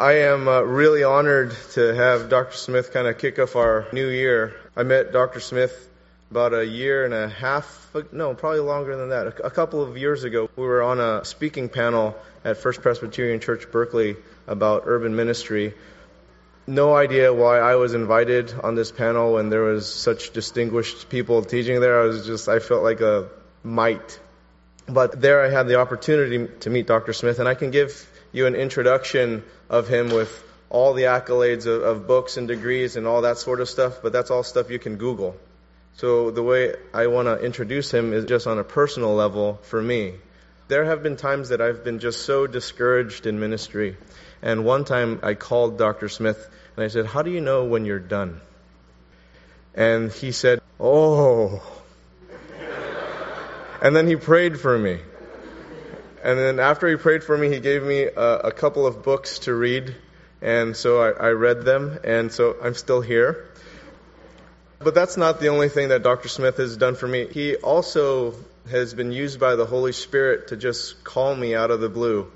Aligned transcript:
I 0.00 0.20
am 0.20 0.48
uh, 0.48 0.62
really 0.62 1.04
honored 1.04 1.54
to 1.74 1.94
have 1.94 2.30
Dr. 2.30 2.56
Smith 2.56 2.90
kind 2.90 3.06
of 3.06 3.18
kick 3.18 3.38
off 3.38 3.54
our 3.54 3.86
new 3.92 4.08
year. 4.08 4.56
I 4.74 4.82
met 4.82 5.12
Dr. 5.12 5.40
Smith 5.40 5.90
about 6.30 6.54
a 6.54 6.64
year 6.64 7.04
and 7.04 7.12
a 7.12 7.28
half, 7.28 7.94
no, 8.10 8.32
probably 8.32 8.60
longer 8.60 8.96
than 8.96 9.10
that. 9.10 9.26
A 9.44 9.50
couple 9.50 9.82
of 9.82 9.98
years 9.98 10.24
ago, 10.24 10.48
we 10.56 10.64
were 10.64 10.80
on 10.80 11.00
a 11.00 11.22
speaking 11.26 11.68
panel 11.68 12.16
at 12.46 12.56
First 12.56 12.80
Presbyterian 12.80 13.40
Church 13.40 13.70
Berkeley 13.70 14.16
about 14.46 14.84
urban 14.86 15.16
ministry. 15.16 15.74
No 16.66 16.96
idea 16.96 17.34
why 17.34 17.58
I 17.58 17.74
was 17.74 17.92
invited 17.92 18.54
on 18.54 18.76
this 18.76 18.90
panel 18.90 19.34
when 19.34 19.50
there 19.50 19.64
was 19.64 19.86
such 19.86 20.32
distinguished 20.32 21.10
people 21.10 21.44
teaching 21.44 21.78
there. 21.78 22.00
I 22.00 22.06
was 22.06 22.24
just, 22.24 22.48
I 22.48 22.60
felt 22.60 22.82
like 22.82 23.02
a 23.02 23.28
mite. 23.62 24.18
But 24.88 25.20
there 25.20 25.44
I 25.44 25.50
had 25.50 25.68
the 25.68 25.78
opportunity 25.78 26.48
to 26.60 26.70
meet 26.70 26.86
Dr. 26.86 27.12
Smith, 27.12 27.38
and 27.38 27.46
I 27.46 27.54
can 27.54 27.70
give 27.70 28.06
you 28.32 28.46
an 28.46 28.54
introduction 28.54 29.42
of 29.68 29.88
him 29.88 30.10
with 30.10 30.44
all 30.68 30.94
the 30.94 31.02
accolades 31.02 31.66
of, 31.66 31.82
of 31.82 32.06
books 32.06 32.36
and 32.36 32.46
degrees 32.46 32.96
and 32.96 33.06
all 33.06 33.22
that 33.22 33.38
sort 33.38 33.60
of 33.60 33.68
stuff, 33.68 34.00
but 34.02 34.12
that's 34.12 34.30
all 34.30 34.42
stuff 34.42 34.70
you 34.70 34.78
can 34.78 34.96
Google. 34.96 35.36
So 35.96 36.30
the 36.30 36.42
way 36.42 36.74
I 36.94 37.08
want 37.08 37.26
to 37.26 37.44
introduce 37.44 37.92
him 37.92 38.12
is 38.12 38.24
just 38.24 38.46
on 38.46 38.58
a 38.58 38.64
personal 38.64 39.14
level 39.14 39.58
for 39.62 39.82
me. 39.82 40.14
There 40.68 40.84
have 40.84 41.02
been 41.02 41.16
times 41.16 41.48
that 41.48 41.60
I've 41.60 41.82
been 41.82 41.98
just 41.98 42.24
so 42.24 42.46
discouraged 42.46 43.26
in 43.26 43.40
ministry. 43.40 43.96
And 44.40 44.64
one 44.64 44.84
time 44.84 45.20
I 45.22 45.34
called 45.34 45.76
Dr. 45.76 46.08
Smith 46.08 46.48
and 46.76 46.84
I 46.84 46.88
said, 46.88 47.06
How 47.06 47.22
do 47.22 47.30
you 47.30 47.40
know 47.40 47.64
when 47.64 47.84
you're 47.84 47.98
done? 47.98 48.40
And 49.74 50.12
he 50.12 50.30
said, 50.30 50.60
Oh. 50.78 51.60
and 53.82 53.94
then 53.94 54.06
he 54.06 54.14
prayed 54.14 54.60
for 54.60 54.78
me. 54.78 55.00
And 56.22 56.38
then 56.38 56.60
after 56.60 56.88
he 56.88 56.96
prayed 56.96 57.24
for 57.24 57.36
me, 57.36 57.48
he 57.48 57.60
gave 57.60 57.82
me 57.82 58.02
a, 58.02 58.36
a 58.38 58.52
couple 58.52 58.86
of 58.86 59.02
books 59.02 59.40
to 59.40 59.54
read. 59.54 59.94
And 60.42 60.76
so 60.76 61.00
I, 61.00 61.28
I 61.28 61.28
read 61.30 61.64
them. 61.64 61.98
And 62.04 62.32
so 62.32 62.56
I'm 62.62 62.74
still 62.74 63.00
here. 63.00 63.48
But 64.78 64.94
that's 64.94 65.16
not 65.16 65.40
the 65.40 65.48
only 65.48 65.68
thing 65.68 65.88
that 65.88 66.02
Dr. 66.02 66.28
Smith 66.28 66.56
has 66.56 66.76
done 66.76 66.94
for 66.94 67.06
me. 67.06 67.26
He 67.26 67.56
also 67.56 68.34
has 68.70 68.94
been 68.94 69.12
used 69.12 69.38
by 69.38 69.56
the 69.56 69.66
Holy 69.66 69.92
Spirit 69.92 70.48
to 70.48 70.56
just 70.56 71.04
call 71.04 71.34
me 71.34 71.54
out 71.54 71.70
of 71.70 71.80
the 71.80 71.88
blue. 71.88 72.30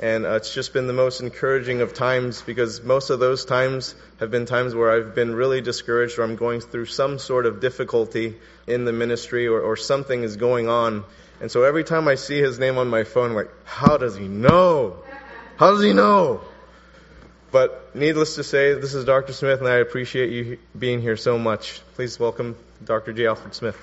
And 0.00 0.26
uh, 0.26 0.32
it's 0.32 0.52
just 0.52 0.72
been 0.72 0.88
the 0.88 0.92
most 0.92 1.20
encouraging 1.20 1.80
of 1.80 1.94
times 1.94 2.42
because 2.42 2.82
most 2.82 3.10
of 3.10 3.20
those 3.20 3.44
times 3.44 3.94
have 4.18 4.30
been 4.30 4.44
times 4.44 4.74
where 4.74 4.90
I've 4.90 5.14
been 5.14 5.34
really 5.34 5.60
discouraged 5.60 6.18
or 6.18 6.24
I'm 6.24 6.34
going 6.34 6.60
through 6.60 6.86
some 6.86 7.20
sort 7.20 7.46
of 7.46 7.60
difficulty 7.60 8.34
in 8.66 8.84
the 8.84 8.92
ministry 8.92 9.46
or, 9.46 9.60
or 9.60 9.76
something 9.76 10.24
is 10.24 10.36
going 10.36 10.68
on. 10.68 11.04
And 11.44 11.52
so 11.52 11.62
every 11.62 11.84
time 11.84 12.08
I 12.08 12.14
see 12.14 12.38
his 12.38 12.58
name 12.58 12.78
on 12.78 12.88
my 12.88 13.04
phone, 13.04 13.28
I'm 13.28 13.36
like, 13.36 13.50
how 13.66 13.98
does 13.98 14.16
he 14.16 14.28
know? 14.28 14.96
How 15.58 15.72
does 15.72 15.82
he 15.82 15.92
know? 15.92 16.40
But 17.52 17.94
needless 17.94 18.36
to 18.36 18.42
say, 18.42 18.72
this 18.72 18.94
is 18.94 19.04
Dr. 19.04 19.34
Smith, 19.34 19.58
and 19.60 19.68
I 19.68 19.74
appreciate 19.74 20.30
you 20.30 20.58
being 20.78 21.02
here 21.02 21.18
so 21.18 21.38
much. 21.38 21.82
Please 21.96 22.18
welcome 22.18 22.56
Dr. 22.82 23.12
J. 23.12 23.26
Alfred 23.26 23.54
Smith. 23.54 23.76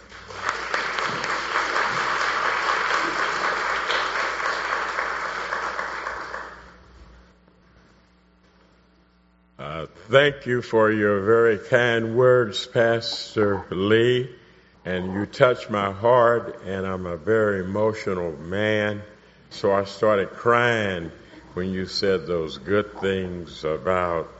Uh, 9.59 9.85
thank 10.09 10.47
you 10.47 10.63
for 10.63 10.91
your 10.91 11.21
very 11.21 11.59
kind 11.59 12.15
words, 12.15 12.65
Pastor 12.65 13.67
Lee. 13.69 14.35
And 14.83 15.13
you 15.13 15.25
touched 15.25 15.69
my 15.69 15.91
heart, 15.91 16.61
and 16.65 16.87
I'm 16.87 17.05
a 17.05 17.17
very 17.17 17.63
emotional 17.63 18.31
man. 18.37 19.03
So 19.51 19.71
I 19.71 19.83
started 19.85 20.31
crying 20.31 21.11
when 21.53 21.71
you 21.71 21.85
said 21.85 22.25
those 22.25 22.57
good 22.57 22.99
things 22.99 23.63
about 23.63 24.31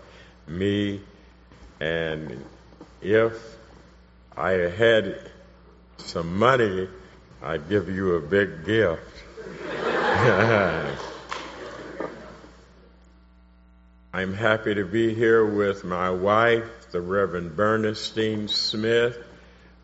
me, 0.47 1.02
and 1.80 2.44
if 3.02 3.34
I 4.36 4.52
had 4.52 5.30
some 5.97 6.38
money, 6.38 6.88
I'd 7.44 7.68
give 7.69 7.90
you 7.90 8.16
a 8.16 8.22
big 8.22 8.66
gift. 8.66 9.01
I'm 14.13 14.34
happy 14.34 14.75
to 14.75 14.85
be 14.85 15.13
here 15.13 15.46
with 15.46 15.84
my 15.84 16.09
wife, 16.09 16.91
the 16.91 17.01
Reverend 17.01 17.56
Bernestine 17.56 18.47
Smith. 18.47 19.18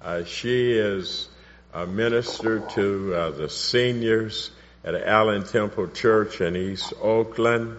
Uh, 0.08 0.24
she 0.24 0.72
is 0.72 1.28
a 1.74 1.86
minister 1.86 2.62
to 2.62 3.14
uh, 3.14 3.30
the 3.32 3.50
seniors 3.50 4.52
at 4.86 4.96
Allen 4.96 5.44
Temple 5.44 5.90
Church 5.90 6.40
in 6.40 6.56
East 6.56 6.94
Oakland. 7.02 7.78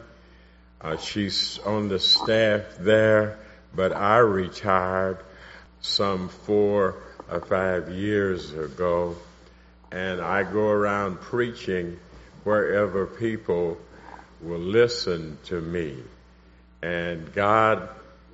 Uh, 0.78 0.99
she's 0.99 1.59
on 1.65 1.88
the 1.88 1.99
staff 1.99 2.65
there, 2.81 3.38
but 3.75 3.94
I 3.94 4.19
retired 4.19 5.17
some 5.81 6.28
four 6.28 6.97
or 7.31 7.41
five 7.41 7.88
years 7.93 8.53
ago, 8.53 9.17
and 9.91 10.21
I 10.21 10.43
go 10.43 10.69
around 10.69 11.22
preaching 11.22 11.99
wherever 12.44 13.06
people 13.06 13.78
will 14.43 14.59
listen 14.59 15.38
to 15.47 15.59
me. 15.59 15.97
And 16.83 17.33
God 17.33 17.88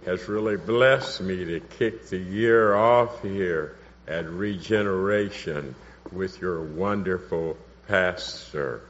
has 0.04 0.28
really 0.28 0.56
blessed 0.56 1.21
me 1.21 1.44
to 1.44 1.60
kick 1.60 2.09
the 2.09 2.19
year 2.19 2.75
off 2.75 3.22
here 3.22 3.77
at 4.06 4.28
Regeneration 4.28 5.75
with 6.12 6.41
your 6.41 6.62
wonderful 6.62 7.56
pastor. 7.88 8.82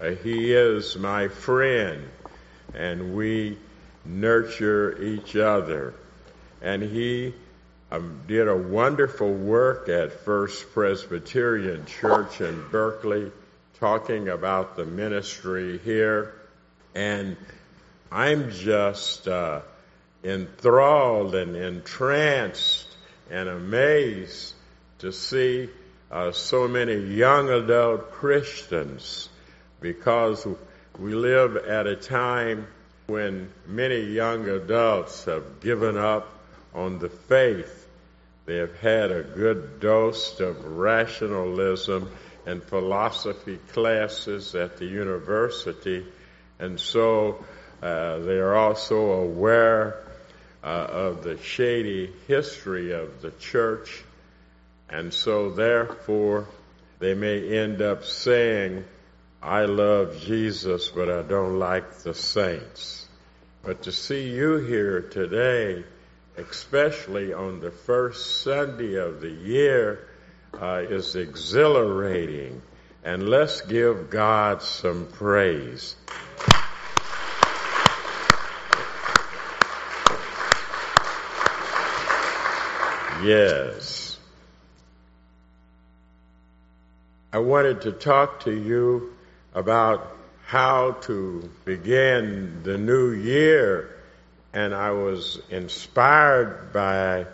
Uh, 0.00 0.10
he 0.10 0.52
is 0.52 0.96
my 0.96 1.28
friend, 1.28 2.08
and 2.74 3.14
we 3.14 3.58
nurture 4.04 5.02
each 5.02 5.36
other. 5.36 5.94
And 6.62 6.82
he 6.82 7.34
um, 7.90 8.20
did 8.26 8.48
a 8.48 8.56
wonderful 8.56 9.32
work 9.32 9.88
at 9.88 10.24
First 10.24 10.72
Presbyterian 10.72 11.86
Church 11.86 12.40
in 12.40 12.68
Berkeley, 12.70 13.30
talking 13.78 14.28
about 14.28 14.76
the 14.76 14.84
ministry 14.84 15.78
here. 15.78 16.34
And 16.94 17.36
I'm 18.10 18.50
just 18.50 19.28
uh, 19.28 19.60
enthralled 20.24 21.34
and 21.34 21.56
entranced 21.56 22.89
and 23.30 23.48
amazed 23.48 24.54
to 24.98 25.12
see 25.12 25.68
uh, 26.10 26.32
so 26.32 26.66
many 26.66 26.96
young 26.96 27.48
adult 27.48 28.10
Christians 28.12 29.28
because 29.80 30.46
we 30.98 31.14
live 31.14 31.56
at 31.56 31.86
a 31.86 31.96
time 31.96 32.66
when 33.06 33.50
many 33.66 34.00
young 34.00 34.48
adults 34.48 35.24
have 35.24 35.60
given 35.60 35.96
up 35.96 36.28
on 36.74 36.98
the 36.98 37.08
faith. 37.08 37.88
They 38.46 38.56
have 38.56 38.76
had 38.80 39.10
a 39.10 39.22
good 39.22 39.80
dose 39.80 40.40
of 40.40 40.64
rationalism 40.64 42.10
and 42.46 42.62
philosophy 42.62 43.58
classes 43.72 44.54
at 44.54 44.78
the 44.78 44.86
university, 44.86 46.04
and 46.58 46.80
so 46.80 47.44
uh, 47.82 48.18
they 48.18 48.38
are 48.38 48.54
also 48.54 49.12
aware 49.22 50.02
uh, 50.62 50.66
of 50.66 51.22
the 51.22 51.38
shady 51.38 52.12
history 52.26 52.92
of 52.92 53.22
the 53.22 53.30
church 53.32 54.04
and 54.90 55.14
so 55.14 55.50
therefore, 55.50 56.48
they 56.98 57.14
may 57.14 57.58
end 57.58 57.80
up 57.80 58.04
saying, 58.04 58.84
I 59.40 59.64
love 59.64 60.20
Jesus, 60.20 60.88
but 60.88 61.08
I 61.08 61.22
don't 61.22 61.58
like 61.58 61.98
the 61.98 62.12
saints. 62.12 63.08
But 63.62 63.84
to 63.84 63.92
see 63.92 64.28
you 64.30 64.56
here 64.56 65.00
today, 65.00 65.84
especially 66.36 67.32
on 67.32 67.60
the 67.60 67.70
first 67.70 68.42
Sunday 68.42 68.96
of 68.96 69.20
the 69.20 69.30
year, 69.30 70.08
uh, 70.60 70.82
is 70.88 71.14
exhilarating. 71.14 72.60
And 73.04 73.28
let's 73.28 73.60
give 73.60 74.10
God 74.10 74.62
some 74.62 75.06
praise. 75.06 75.94
Yes. 83.22 84.18
I 87.32 87.38
wanted 87.38 87.82
to 87.82 87.92
talk 87.92 88.44
to 88.44 88.52
you 88.52 89.14
about 89.54 90.16
how 90.46 90.92
to 91.02 91.48
begin 91.64 92.62
the 92.62 92.78
new 92.78 93.10
year, 93.12 93.94
and 94.52 94.74
I 94.74 94.92
was 94.92 95.40
inspired 95.50 96.72
by 96.72 97.26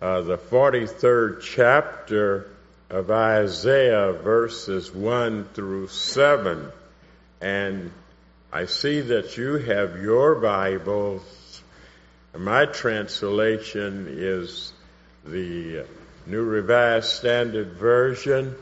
uh, 0.00 0.22
the 0.22 0.38
43rd 0.38 1.42
chapter 1.42 2.48
of 2.88 3.10
Isaiah, 3.10 4.12
verses 4.12 4.94
1 4.94 5.48
through 5.54 5.88
7. 5.88 6.70
And 7.40 7.90
I 8.52 8.66
see 8.66 9.00
that 9.00 9.36
you 9.36 9.54
have 9.54 10.00
your 10.00 10.36
Bibles. 10.36 11.62
My 12.36 12.66
translation 12.66 14.06
is 14.08 14.71
the 15.24 15.84
New 16.26 16.42
Revised 16.42 17.08
Standard 17.08 17.72
Version 17.72 18.54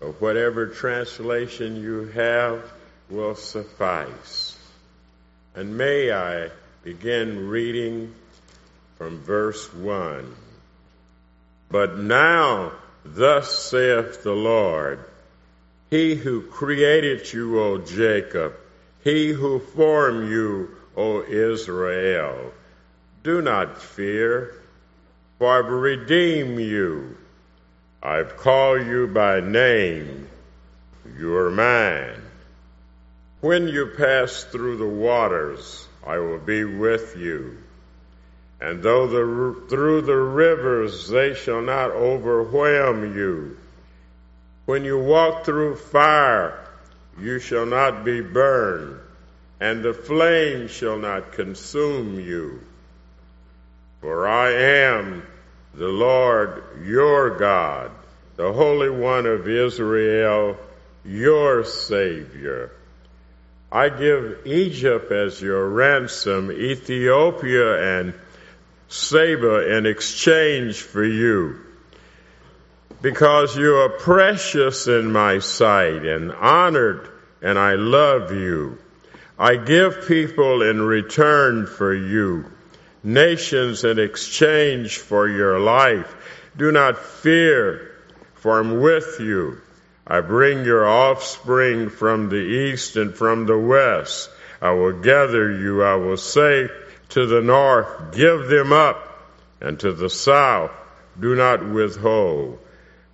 or 0.00 0.12
whatever 0.12 0.66
translation 0.66 1.76
you 1.76 2.06
have 2.14 2.62
will 3.10 3.34
suffice. 3.34 4.58
And 5.54 5.76
may 5.76 6.12
I 6.12 6.50
begin 6.82 7.48
reading 7.48 8.14
from 8.96 9.20
verse 9.20 9.72
1. 9.72 10.34
But 11.70 11.98
now, 11.98 12.72
thus 13.04 13.70
saith 13.70 14.22
the 14.22 14.32
Lord, 14.32 15.00
He 15.90 16.14
who 16.14 16.42
created 16.42 17.32
you, 17.32 17.60
O 17.60 17.78
Jacob, 17.78 18.54
He 19.02 19.28
who 19.28 19.58
formed 19.58 20.30
you, 20.30 20.76
O 20.96 21.22
Israel, 21.22 22.52
do 23.22 23.42
not 23.42 23.80
fear, 23.82 24.54
for 25.38 25.58
I've 25.58 25.70
redeemed 25.70 26.60
you. 26.60 27.16
I've 28.02 28.36
called 28.36 28.86
you 28.86 29.06
by 29.06 29.40
name. 29.40 30.28
You 31.18 31.36
are 31.36 31.50
mine. 31.50 32.22
When 33.40 33.68
you 33.68 33.86
pass 33.96 34.44
through 34.44 34.78
the 34.78 34.86
waters, 34.86 35.86
I 36.06 36.18
will 36.18 36.38
be 36.38 36.64
with 36.64 37.16
you. 37.16 37.58
And 38.60 38.82
though 38.82 39.06
the, 39.06 39.68
through 39.68 40.02
the 40.02 40.16
rivers, 40.16 41.08
they 41.08 41.34
shall 41.34 41.60
not 41.60 41.90
overwhelm 41.90 43.16
you. 43.16 43.58
When 44.64 44.84
you 44.84 44.98
walk 44.98 45.44
through 45.44 45.76
fire, 45.76 46.66
you 47.20 47.38
shall 47.38 47.66
not 47.66 48.04
be 48.04 48.20
burned, 48.20 48.98
and 49.60 49.82
the 49.82 49.94
flame 49.94 50.68
shall 50.68 50.98
not 50.98 51.32
consume 51.32 52.18
you. 52.18 52.60
For 54.06 54.28
I 54.28 54.52
am 54.52 55.26
the 55.74 55.88
Lord 55.88 56.62
your 56.84 57.36
God, 57.36 57.90
the 58.36 58.52
Holy 58.52 58.88
One 58.88 59.26
of 59.26 59.48
Israel, 59.48 60.56
your 61.04 61.64
Savior. 61.64 62.70
I 63.72 63.88
give 63.88 64.42
Egypt 64.44 65.10
as 65.10 65.42
your 65.42 65.68
ransom, 65.68 66.52
Ethiopia 66.52 67.98
and 67.98 68.14
Seba 68.86 69.76
in 69.76 69.86
exchange 69.86 70.82
for 70.82 71.04
you. 71.04 71.58
Because 73.02 73.56
you 73.56 73.74
are 73.74 73.88
precious 73.88 74.86
in 74.86 75.10
my 75.10 75.40
sight 75.40 76.06
and 76.06 76.30
honored, 76.30 77.10
and 77.42 77.58
I 77.58 77.74
love 77.74 78.30
you. 78.30 78.78
I 79.36 79.56
give 79.56 80.06
people 80.06 80.62
in 80.62 80.80
return 80.80 81.66
for 81.66 81.92
you, 81.92 82.52
nations 83.02 83.84
in 83.84 83.98
exchange 83.98 84.98
for 84.98 85.28
your 85.28 85.58
life. 85.58 86.14
Do 86.56 86.72
not 86.72 86.98
fear, 86.98 87.92
for 88.34 88.58
I'm 88.58 88.80
with 88.80 89.18
you. 89.20 89.60
I 90.06 90.20
bring 90.20 90.64
your 90.64 90.86
offspring 90.86 91.90
from 91.90 92.28
the 92.28 92.36
east 92.36 92.96
and 92.96 93.14
from 93.14 93.46
the 93.46 93.58
west. 93.58 94.30
I 94.60 94.70
will 94.70 95.00
gather 95.00 95.50
you. 95.50 95.82
I 95.82 95.96
will 95.96 96.16
say 96.16 96.68
to 97.10 97.26
the 97.26 97.42
north, 97.42 98.14
give 98.14 98.46
them 98.46 98.72
up, 98.72 98.96
and 99.60 99.78
to 99.80 99.92
the 99.92 100.10
south, 100.10 100.70
do 101.18 101.34
not 101.34 101.66
withhold. 101.68 102.58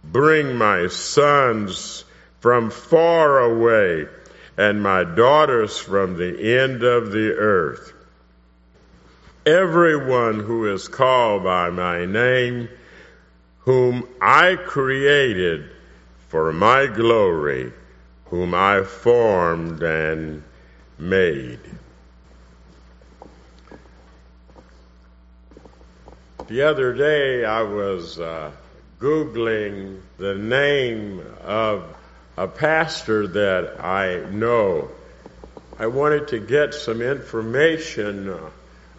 Bring 0.04 0.56
my 0.56 0.88
sons 0.88 2.04
from 2.40 2.70
far 2.70 3.38
away 3.38 4.08
and 4.56 4.82
my 4.82 5.04
daughters 5.04 5.78
from 5.78 6.16
the 6.16 6.58
end 6.60 6.82
of 6.82 7.12
the 7.12 7.32
earth. 7.32 7.91
Everyone 9.44 10.38
who 10.38 10.72
is 10.72 10.86
called 10.86 11.42
by 11.42 11.70
my 11.70 12.04
name, 12.04 12.68
whom 13.60 14.06
I 14.20 14.54
created 14.54 15.68
for 16.28 16.52
my 16.52 16.86
glory, 16.86 17.72
whom 18.26 18.54
I 18.54 18.84
formed 18.84 19.82
and 19.82 20.44
made. 20.96 21.58
The 26.46 26.62
other 26.62 26.92
day 26.92 27.44
I 27.44 27.62
was 27.62 28.20
uh, 28.20 28.52
Googling 29.00 30.02
the 30.18 30.36
name 30.36 31.20
of 31.42 31.84
a 32.36 32.46
pastor 32.46 33.26
that 33.26 33.84
I 33.84 34.20
know. 34.30 34.88
I 35.80 35.88
wanted 35.88 36.28
to 36.28 36.38
get 36.38 36.74
some 36.74 37.02
information 37.02 38.38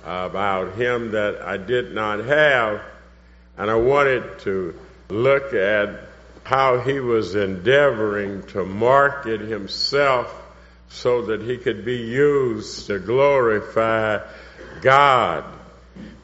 about 0.03 0.75
him 0.75 1.11
that 1.11 1.41
I 1.41 1.57
did 1.57 1.93
not 1.93 2.25
have, 2.25 2.81
and 3.57 3.71
I 3.71 3.75
wanted 3.75 4.39
to 4.39 4.77
look 5.09 5.53
at 5.53 6.01
how 6.43 6.79
he 6.79 6.99
was 6.99 7.35
endeavoring 7.35 8.43
to 8.47 8.65
market 8.65 9.41
himself 9.41 10.33
so 10.89 11.23
that 11.27 11.41
he 11.41 11.57
could 11.57 11.85
be 11.85 11.97
used 11.97 12.87
to 12.87 12.99
glorify 12.99 14.19
God. 14.81 15.45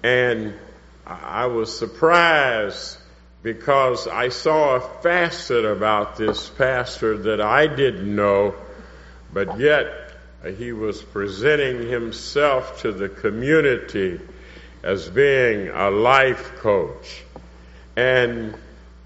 And 0.03 0.53
I 1.05 1.47
was 1.47 1.75
surprised 1.75 2.97
because 3.41 4.07
I 4.07 4.29
saw 4.29 4.75
a 4.75 4.81
facet 5.01 5.65
about 5.65 6.17
this 6.17 6.49
pastor 6.49 7.17
that 7.17 7.41
I 7.41 7.67
didn't 7.67 8.13
know, 8.13 8.55
but 9.31 9.59
yet 9.59 10.08
Uh, 10.43 10.49
he 10.49 10.71
was 10.71 11.01
presenting 11.01 11.89
himself 11.89 12.81
to 12.81 12.91
the 12.91 13.09
community 13.09 14.19
as 14.83 15.09
being 15.09 15.67
a 15.67 15.89
life 15.89 16.55
coach. 16.57 17.23
And 17.95 18.55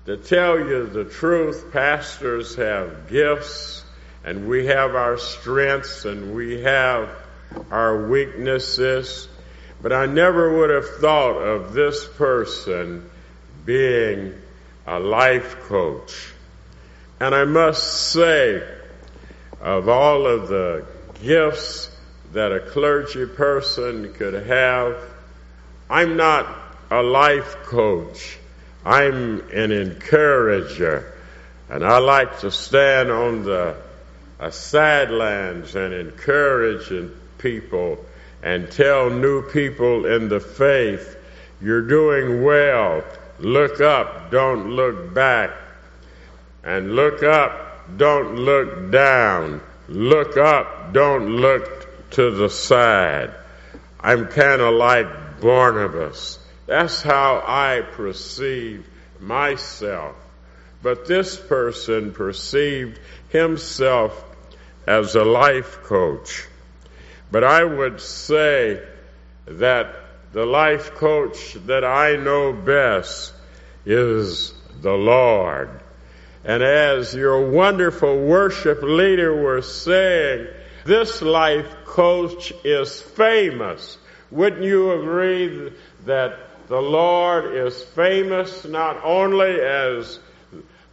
to 0.05 0.17
tell 0.17 0.59
you 0.59 0.85
the 0.85 1.05
truth, 1.05 1.71
pastors 1.71 2.55
have 2.55 3.09
gifts 3.09 3.83
and 4.23 4.47
we 4.47 4.67
have 4.67 4.95
our 4.95 5.17
strengths 5.17 6.05
and 6.05 6.35
we 6.35 6.61
have 6.61 7.09
our 7.71 8.07
weaknesses. 8.07 9.27
But 9.81 9.91
I 9.91 10.05
never 10.05 10.57
would 10.59 10.69
have 10.69 10.87
thought 10.97 11.37
of 11.37 11.73
this 11.73 12.05
person 12.05 13.09
being 13.65 14.35
a 14.85 14.99
life 14.99 15.57
coach. 15.67 16.31
And 17.19 17.33
I 17.33 17.45
must 17.45 18.11
say, 18.11 18.63
of 19.61 19.87
all 19.87 20.27
of 20.27 20.49
the 20.49 20.85
gifts 21.23 21.89
that 22.33 22.51
a 22.51 22.59
clergy 22.59 23.25
person 23.25 24.13
could 24.13 24.33
have, 24.33 24.97
I'm 25.89 26.17
not 26.17 26.47
a 26.91 27.01
life 27.01 27.55
coach. 27.63 28.37
I'm 28.85 29.39
an 29.51 29.71
encourager. 29.71 31.13
And 31.69 31.85
I 31.85 31.99
like 31.99 32.39
to 32.39 32.51
stand 32.51 33.09
on 33.09 33.43
the 33.43 33.75
uh, 34.39 34.49
sidelines 34.51 35.75
and 35.75 35.93
encourage 35.93 36.91
people 37.37 38.03
and 38.41 38.69
tell 38.69 39.09
new 39.09 39.41
people 39.49 40.05
in 40.05 40.27
the 40.27 40.39
faith, 40.39 41.17
you're 41.61 41.87
doing 41.87 42.43
well. 42.43 43.03
Look 43.39 43.79
up, 43.79 44.31
don't 44.31 44.71
look 44.71 45.13
back. 45.13 45.51
And 46.63 46.95
look 46.95 47.23
up, 47.23 47.97
don't 47.97 48.35
look 48.35 48.91
down. 48.91 49.61
Look 49.87 50.37
up, 50.37 50.93
don't 50.93 51.37
look 51.37 52.11
to 52.11 52.31
the 52.31 52.49
side. 52.49 53.33
I'm 53.99 54.27
kind 54.27 54.61
of 54.61 54.73
like 54.73 55.41
Barnabas. 55.41 56.39
That's 56.67 57.01
how 57.01 57.43
I 57.45 57.81
perceive 57.81 58.87
myself. 59.19 60.15
But 60.81 61.05
this 61.05 61.37
person 61.37 62.13
perceived 62.13 62.99
himself 63.29 64.23
as 64.87 65.15
a 65.15 65.23
life 65.23 65.83
coach. 65.83 66.47
But 67.31 67.43
I 67.43 67.63
would 67.63 67.99
say 67.99 68.81
that 69.45 69.95
the 70.33 70.45
life 70.45 70.95
coach 70.95 71.53
that 71.65 71.83
I 71.83 72.15
know 72.15 72.53
best 72.53 73.33
is 73.85 74.53
the 74.81 74.93
Lord. 74.93 75.82
And 76.45 76.61
as 76.61 77.13
your 77.15 77.49
wonderful 77.49 78.19
worship 78.19 78.81
leader 78.81 79.33
was 79.43 79.73
saying, 79.73 80.47
this 80.85 81.21
life 81.21 81.85
coach 81.85 82.51
is 82.65 83.01
famous. 83.01 83.97
Wouldn't 84.29 84.63
you 84.63 84.91
agree 84.91 85.71
that 86.05 86.37
the 86.67 86.81
Lord 86.81 87.55
is 87.55 87.81
famous 87.81 88.65
not 88.65 89.01
only 89.03 89.61
as 89.61 90.19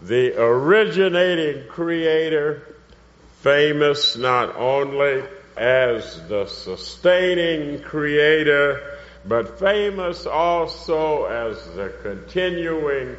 the 0.03 0.41
originating 0.41 1.67
creator, 1.69 2.77
famous 3.41 4.17
not 4.17 4.55
only 4.57 5.25
as 5.57 6.27
the 6.29 6.47
sustaining 6.47 7.83
creator, 7.83 8.99
but 9.25 9.59
famous 9.59 10.27
also 10.27 11.25
as 11.25 11.75
the 11.75 11.93
continuing 12.03 13.17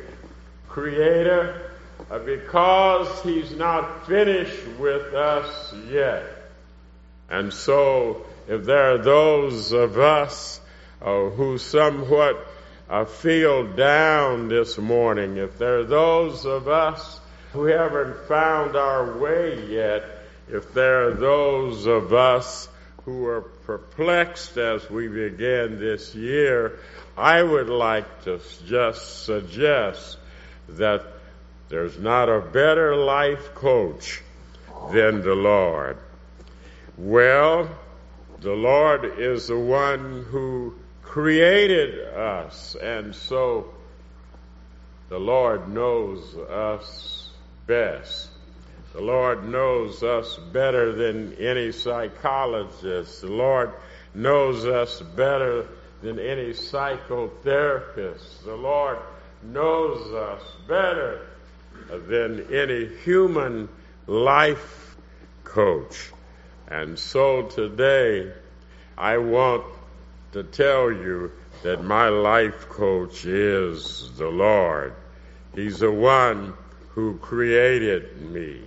creator 0.70 1.71
because 2.20 3.22
he's 3.24 3.52
not 3.52 4.08
finished 4.08 4.68
with 4.80 5.14
us 5.14 5.74
yet. 5.90 6.24
And 7.30 7.54
so, 7.54 8.26
if 8.48 8.66
there 8.66 8.96
are 8.96 8.98
those 8.98 9.72
of 9.72 9.98
us 9.98 10.60
uh, 11.02 11.30
who 11.30 11.58
somewhat 11.58 12.48
uh, 12.90 13.06
feel 13.06 13.66
down 13.74 14.50
this 14.50 14.78
morning, 14.78 15.38
if 15.38 15.58
there 15.58 15.80
are 15.80 15.86
those 15.86 16.46
of 16.46 16.68
us 16.68 17.20
who 17.54 17.66
haven't 17.66 18.28
found 18.28 18.76
our 18.76 19.18
way 19.18 19.66
yet, 19.70 20.04
if 20.50 20.74
there 20.74 21.08
are 21.08 21.14
those 21.14 21.86
of 21.86 22.14
us 22.14 22.68
who 23.06 23.26
are 23.26 23.42
perplexed 23.42 24.58
as 24.58 24.90
we 24.90 25.08
begin 25.08 25.80
this 25.80 26.14
year, 26.14 26.80
I 27.18 27.42
would 27.42 27.70
like 27.70 28.26
to 28.26 28.42
just 28.68 29.24
suggest 29.24 30.18
that 30.70 31.06
there's 31.72 31.98
not 31.98 32.28
a 32.28 32.42
better 32.42 32.98
life 32.98 33.56
coach 33.56 34.22
than 34.92 35.22
the 35.22 35.34
Lord. 35.34 35.98
Well, 36.98 37.70
the 38.42 38.52
Lord 38.52 39.06
is 39.18 39.48
the 39.48 39.58
one 39.58 40.26
who 40.30 40.76
created 41.02 42.14
us, 42.14 42.76
and 42.76 43.16
so 43.16 43.74
the 45.08 45.18
Lord 45.18 45.70
knows 45.70 46.36
us 46.36 47.30
best. 47.68 48.32
The 48.92 49.02
Lord 49.02 49.48
knows 49.48 50.04
us 50.04 50.38
better 50.52 50.92
than 50.92 51.36
any 51.36 51.72
psychologist. 51.72 53.22
The 53.22 53.32
Lord 53.32 53.72
knows 54.14 54.66
us 54.66 55.02
better 55.16 55.70
than 56.02 56.20
any 56.20 56.50
psychotherapist. 56.50 58.44
The 58.44 58.58
Lord 58.58 58.98
knows 59.42 60.14
us 60.14 60.42
better 60.68 61.28
than 61.98 62.54
any 62.54 62.88
human 63.04 63.70
life 64.08 64.96
coach. 65.44 66.12
And 66.68 66.98
so 66.98 67.44
today, 67.44 68.32
I 68.98 69.18
want 69.18 69.66
to 70.32 70.44
tell 70.44 70.92
you 70.92 71.32
that 71.64 71.84
my 71.84 72.10
life 72.10 72.70
coach 72.70 73.26
is 73.26 74.10
the 74.18 74.30
Lord. 74.30 74.94
He's 75.54 75.80
the 75.80 75.92
one 75.92 76.54
who 76.90 77.18
created 77.18 78.22
me. 78.22 78.62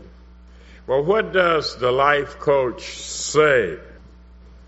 Well, 0.87 1.02
what 1.02 1.33
does 1.33 1.76
the 1.78 1.90
life 1.90 2.38
coach 2.38 2.83
say? 2.83 3.78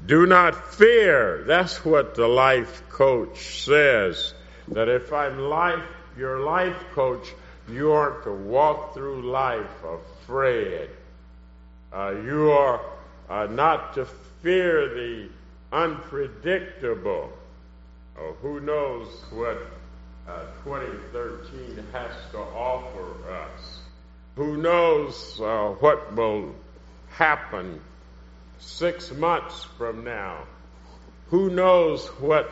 Do 0.07 0.27
not 0.27 0.75
fear. 0.75 1.45
That's 1.47 1.85
what 1.85 2.15
the 2.15 2.29
life 2.29 2.89
coach 2.89 3.65
says. 3.65 4.33
That 4.69 4.89
if 4.89 5.13
I'm 5.13 5.39
life, 5.39 5.85
your 6.17 6.41
life 6.41 6.77
coach, 6.95 7.27
you 7.69 7.93
aren't 7.93 8.25
to 8.25 8.33
walk 8.33 8.95
through 8.95 9.31
life 9.31 9.85
afraid. 9.85 10.89
Uh, 11.93 12.15
you 12.25 12.51
are 12.51 12.81
uh, 13.29 13.47
not 13.47 13.95
to 13.95 14.07
fear 14.43 14.89
the 14.95 15.29
unpredictable. 15.73 17.33
Oh, 18.19 18.37
who 18.41 18.61
knows 18.61 19.09
what 19.31 19.59
uh, 20.29 20.45
2013 20.65 21.85
has 21.93 22.13
to 22.33 22.39
offer 22.39 23.33
us? 23.33 23.81
Who 24.37 24.57
knows 24.57 25.41
uh, 25.41 25.75
what 25.81 26.15
will 26.15 26.55
happen 27.11 27.81
six 28.59 29.11
months 29.13 29.65
from 29.79 30.05
now? 30.05 30.45
Who 31.29 31.51
knows 31.51 32.07
what 32.21 32.51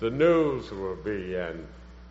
the 0.00 0.10
news 0.10 0.70
will 0.70 0.96
be? 0.96 1.36
And 1.36 1.66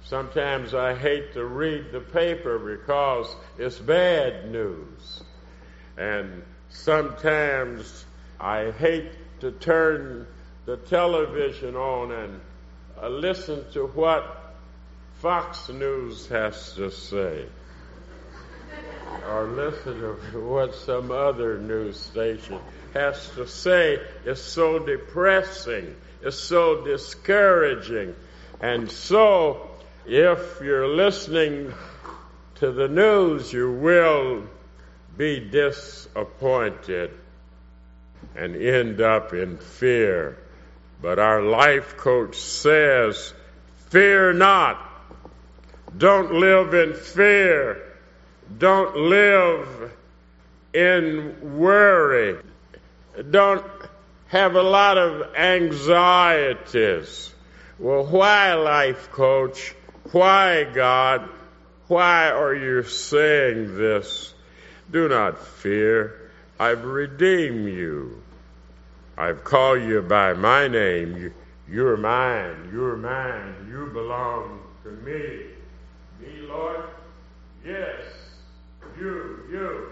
sometimes 0.10 0.74
I 0.74 0.96
hate 0.96 1.34
to 1.34 1.46
read 1.46 1.92
the 1.92 2.00
paper 2.00 2.58
because 2.58 3.28
it's 3.60 3.78
bad 3.78 4.52
news. 4.52 5.24
And 5.98 6.42
sometimes 6.70 8.06
I 8.40 8.72
hate 8.72 9.12
to 9.42 9.52
turn 9.52 10.26
the 10.66 10.78
television 10.78 11.76
on 11.76 12.12
and 12.12 12.42
uh, 13.00 13.10
listen 13.10 13.64
to 13.74 13.86
what 13.86 14.56
Fox 15.22 15.70
News 15.70 16.28
has 16.28 16.74
to 16.74 16.90
say 16.90 17.46
or 19.28 19.44
listen 19.46 20.00
to 20.00 20.40
what 20.42 20.74
some 20.74 21.12
other 21.12 21.60
news 21.60 22.00
station 22.00 22.60
has 22.94 23.30
to 23.36 23.48
say 23.48 24.00
It's 24.26 24.42
so 24.42 24.80
depressing, 24.80 25.96
It's 26.24 26.40
so 26.40 26.84
discouraging. 26.84 28.16
And 28.62 28.92
so, 28.92 29.69
if 30.06 30.62
you're 30.62 30.88
listening 30.88 31.74
to 32.56 32.72
the 32.72 32.88
news, 32.88 33.52
you 33.54 33.72
will 33.72 34.44
be 35.18 35.40
disappointed 35.40 37.12
and 38.36 38.56
end 38.56 39.02
up 39.02 39.34
in 39.34 39.58
fear. 39.58 40.38
But 41.02 41.20
our 41.20 41.42
life 41.42 41.98
coach 41.98 42.38
says, 42.38 43.34
fear 43.90 44.34
not. 44.34 44.86
Don't 45.98 46.34
live 46.34 46.74
in 46.74 46.94
fear. 46.94 47.82
Don't 48.58 48.96
live 48.96 49.92
in 50.74 51.58
worry. 51.58 52.38
Don't 53.30 53.66
have 54.28 54.56
a 54.56 54.62
lot 54.62 54.98
of 54.98 55.36
anxieties. 55.36 56.46
Well, 57.78 58.06
why, 58.06 58.54
life 58.54 59.12
coach? 59.12 59.74
Why, 60.12 60.64
God? 60.64 61.30
Why 61.88 62.32
are 62.32 62.56
you 62.56 62.84
saying 62.84 63.78
this? 63.78 64.34
Do 64.92 65.08
not 65.08 65.38
fear. 65.38 66.32
I've 66.60 66.84
redeemed 66.84 67.68
you. 67.70 68.24
I've 69.16 69.44
called 69.44 69.84
you 69.84 70.02
by 70.02 70.34
my 70.34 70.68
name. 70.68 71.32
You're 71.70 71.98
mine. 71.98 72.70
You're 72.74 72.98
mine. 72.98 73.68
You 73.70 73.86
belong 73.94 74.62
to 74.84 74.90
me. 74.90 75.46
Me, 76.20 76.42
Lord? 76.48 76.86
Yes. 77.64 78.02
You, 79.00 79.44
you. 79.52 79.90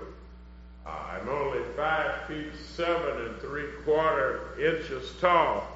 I'm 0.85 1.29
only 1.29 1.59
five 1.75 2.27
feet 2.27 2.53
seven 2.75 3.27
and 3.27 3.39
three 3.39 3.67
quarter 3.85 4.59
inches 4.59 5.11
tall. 5.21 5.67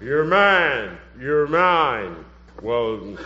You're 0.00 0.24
mine. 0.24 0.98
You're 1.18 1.46
mine. 1.46 2.16
Well, 2.60 3.16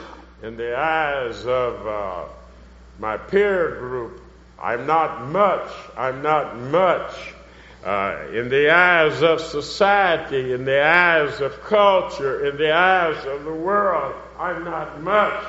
in 0.42 0.56
the 0.56 0.76
eyes 0.76 1.46
of 1.46 1.86
uh, 1.86 2.24
my 2.98 3.16
peer 3.16 3.76
group, 3.76 4.20
I'm 4.60 4.86
not 4.86 5.26
much. 5.26 5.70
I'm 5.96 6.22
not 6.22 6.58
much. 6.58 7.12
Uh, 7.84 8.26
in 8.32 8.48
the 8.48 8.70
eyes 8.70 9.22
of 9.22 9.40
society, 9.40 10.52
in 10.52 10.64
the 10.64 10.82
eyes 10.82 11.40
of 11.40 11.62
culture, 11.62 12.46
in 12.46 12.56
the 12.56 12.72
eyes 12.72 13.24
of 13.26 13.44
the 13.44 13.52
world, 13.52 14.14
I'm 14.38 14.64
not 14.64 15.00
much. 15.02 15.44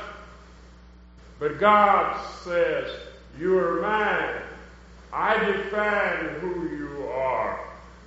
But 1.39 1.59
God 1.59 2.19
says, 2.43 2.91
You 3.39 3.57
are 3.57 3.81
mine. 3.81 4.41
I 5.11 5.37
define 5.45 6.39
who 6.41 6.69
you 6.69 7.07
are. 7.07 7.59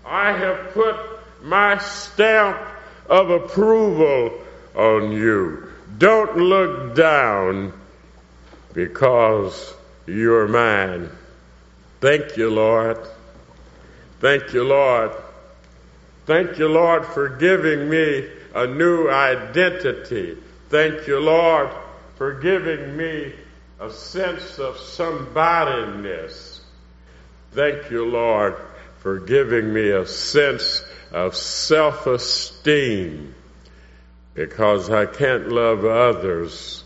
I 0.05 0.33
have 0.33 0.73
put 0.75 0.97
my 1.43 1.79
stamp 1.79 2.59
of 3.09 3.31
approval 3.31 4.39
on 4.77 5.11
you. 5.13 5.70
Don't 6.01 6.39
look 6.39 6.95
down 6.95 7.75
because 8.73 9.75
you're 10.07 10.49
mine. 10.49 11.11
Thank 12.01 12.39
you, 12.39 12.49
Lord. 12.49 12.97
Thank 14.19 14.55
you, 14.55 14.65
Lord. 14.65 15.11
Thank 16.25 16.57
you, 16.59 16.69
Lord, 16.69 17.05
for 17.05 17.29
giving 17.29 17.91
me 17.91 18.31
a 18.55 18.67
new 18.67 19.11
identity. 19.11 20.39
Thank 20.71 21.07
you, 21.07 21.21
Lord, 21.21 21.69
for 22.17 22.33
giving 22.33 22.97
me 22.97 23.35
a 23.79 23.91
sense 23.91 24.59
of 24.59 24.77
somebodyness. 24.77 26.61
Thank 27.53 27.91
you, 27.91 28.07
Lord, 28.07 28.57
for 29.01 29.19
giving 29.19 29.71
me 29.71 29.91
a 29.91 30.07
sense 30.07 30.83
of 31.13 31.37
self-esteem 31.37 33.35
because 34.41 34.89
I 34.89 35.05
can't 35.05 35.53
love 35.53 35.85
others 35.85 36.83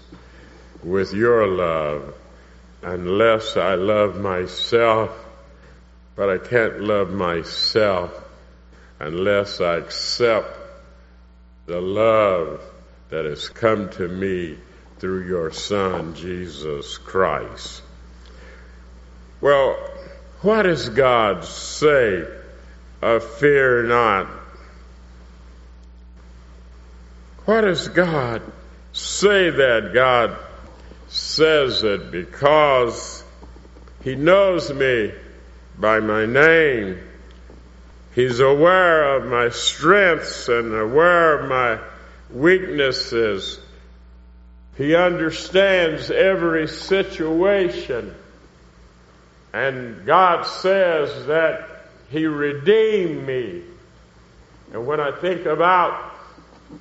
with 0.82 1.12
your 1.12 1.46
love 1.46 2.12
unless 2.82 3.56
I 3.56 3.76
love 3.76 4.16
myself, 4.16 5.12
but 6.16 6.28
I 6.28 6.38
can't 6.38 6.80
love 6.80 7.10
myself 7.12 8.12
unless 8.98 9.60
I 9.60 9.76
accept 9.76 10.48
the 11.66 11.80
love 11.80 12.60
that 13.10 13.24
has 13.24 13.48
come 13.50 13.88
to 13.90 14.08
me 14.08 14.58
through 14.98 15.28
your 15.28 15.52
Son, 15.52 16.16
Jesus 16.16 16.98
Christ. 16.98 17.82
Well, 19.40 19.76
what 20.40 20.62
does 20.62 20.88
God 20.88 21.44
say 21.44 22.26
of 23.00 23.22
fear 23.22 23.84
not? 23.84 24.43
What 27.44 27.62
does 27.62 27.88
God 27.88 28.42
say 28.92 29.50
that 29.50 29.92
God 29.92 30.36
says 31.08 31.82
it 31.82 32.10
because 32.10 33.22
He 34.02 34.14
knows 34.14 34.72
me 34.72 35.12
by 35.78 36.00
my 36.00 36.26
name. 36.26 37.00
He's 38.14 38.40
aware 38.40 39.16
of 39.16 39.26
my 39.26 39.48
strengths 39.50 40.48
and 40.48 40.72
aware 40.74 41.38
of 41.38 41.48
my 41.48 41.78
weaknesses. 42.30 43.58
He 44.76 44.94
understands 44.94 46.10
every 46.10 46.68
situation. 46.68 48.14
And 49.52 50.06
God 50.06 50.46
says 50.46 51.26
that 51.26 51.88
He 52.10 52.26
redeemed 52.26 53.26
me. 53.26 53.62
And 54.72 54.86
when 54.86 55.00
I 55.00 55.12
think 55.12 55.46
about 55.46 56.13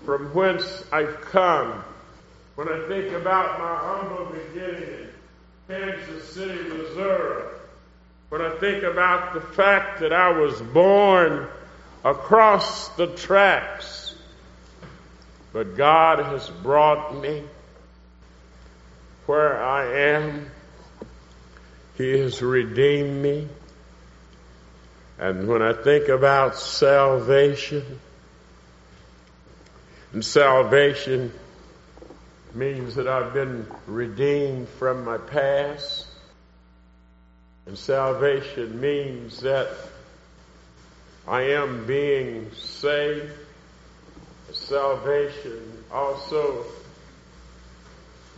from 0.05 0.33
whence 0.33 0.83
I've 0.91 1.21
come, 1.21 1.83
when 2.55 2.69
I 2.69 2.88
think 2.88 3.13
about 3.13 3.59
my 3.59 3.75
humble 3.75 4.25
beginning 4.25 4.89
in 4.89 5.09
Kansas 5.67 6.33
City, 6.33 6.69
Missouri, 6.69 7.43
when 8.29 8.41
I 8.41 8.55
think 8.57 8.83
about 8.83 9.33
the 9.33 9.41
fact 9.41 10.00
that 10.01 10.13
I 10.13 10.31
was 10.31 10.62
born 10.62 11.47
across 12.03 12.89
the 12.89 13.07
tracks, 13.07 14.15
but 15.51 15.77
God 15.77 16.19
has 16.19 16.50
brought 16.50 17.19
me 17.21 17.43
where 19.25 19.63
I 19.63 19.85
am. 20.15 20.50
He 21.97 22.17
has 22.19 22.41
redeemed 22.41 23.21
me. 23.21 23.47
And 25.19 25.47
when 25.47 25.62
I 25.62 25.73
think 25.73 26.09
about 26.09 26.57
salvation, 26.57 28.00
and 30.13 30.24
salvation 30.24 31.34
means 32.53 32.96
that 32.96 33.08
I've 33.08 33.34
been 33.34 33.65
redeemed 33.88 34.70
from 34.70 35.03
my 35.03 35.17
past. 35.17 36.05
And 37.65 37.77
salvation 37.77 38.79
means 38.79 39.39
that 39.41 39.70
I 41.27 41.41
am 41.53 41.86
being 41.88 42.51
saved. 42.53 43.32
Salvation 44.51 45.84
also 45.91 46.65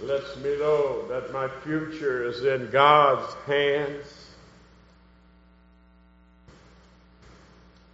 lets 0.02 0.36
me 0.38 0.58
know 0.58 1.08
that 1.10 1.34
my 1.34 1.50
future 1.64 2.26
is 2.28 2.44
in 2.46 2.70
God's 2.70 3.34
hands. 3.46 4.30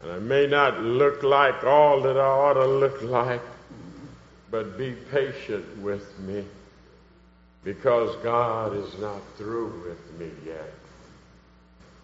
And 0.01 0.11
I 0.11 0.19
may 0.19 0.45
not 0.47 0.81
look 0.81 1.23
like 1.23 1.63
all 1.63 2.01
that 2.01 2.17
I 2.17 2.25
ought 2.25 2.53
to 2.53 2.65
look 2.65 3.01
like, 3.01 3.41
but 4.51 4.77
be 4.77 4.91
patient 4.91 5.77
with 5.77 6.19
me 6.19 6.43
because 7.63 8.15
God 8.17 8.75
is 8.75 8.99
not 8.99 9.21
through 9.37 9.85
with 9.87 10.19
me 10.19 10.29
yet. 10.45 10.73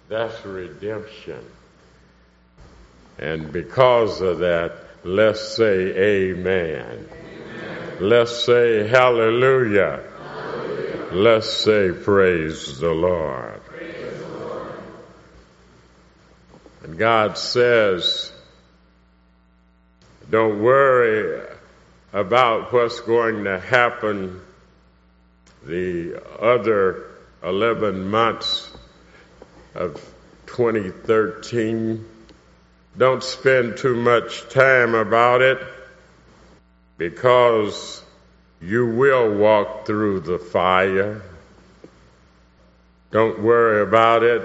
That's 0.07 0.45
redemption. 0.45 1.43
And 3.19 3.51
because 3.51 4.21
of 4.21 4.39
that, 4.39 4.77
let's 5.03 5.41
say 5.41 6.29
amen. 6.29 7.09
amen. 7.11 7.97
Let's 7.99 8.45
say 8.45 8.87
hallelujah. 8.87 10.03
hallelujah. 10.17 11.09
Let's 11.11 11.51
say 11.51 11.91
praise 11.91 12.79
the 12.79 12.91
Lord. 12.91 13.65
Praise 13.65 14.19
the 14.19 14.27
Lord. 14.37 14.79
And 16.83 16.97
God 16.97 17.37
says, 17.37 18.31
don't 20.29 20.61
worry 20.61 21.56
about 22.13 22.71
what's 22.71 22.99
going 23.01 23.43
to 23.43 23.59
happen 23.59 24.41
the 25.65 26.21
other 26.39 27.11
11 27.43 28.09
months 28.09 28.71
of 29.75 29.93
2013. 30.47 32.05
Don't 32.97 33.23
spend 33.23 33.77
too 33.77 33.95
much 33.95 34.49
time 34.49 34.95
about 34.95 35.41
it 35.41 35.59
because 36.97 38.01
you 38.61 38.87
will 38.87 39.35
walk 39.35 39.85
through 39.85 40.21
the 40.21 40.39
fire. 40.39 41.21
Don't 43.11 43.41
worry 43.41 43.83
about 43.83 44.23
it. 44.23 44.41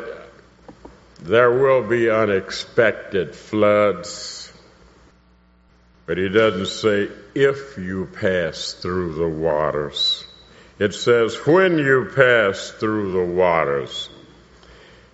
There 1.21 1.51
will 1.51 1.83
be 1.83 2.11
unexpected 2.11 3.35
floods. 3.35 4.42
But 6.07 6.19
he 6.19 6.29
doesn't 6.29 6.67
say 6.67 7.09
if 7.35 7.79
you 7.79 8.07
pass 8.07 8.73
through 8.73 9.15
the 9.15 9.29
waters. 9.29 10.25
It 10.79 10.95
says 10.95 11.37
when 11.47 11.79
you 11.79 12.11
pass 12.15 12.71
through 12.71 13.13
the 13.13 13.25
waters. 13.25 14.09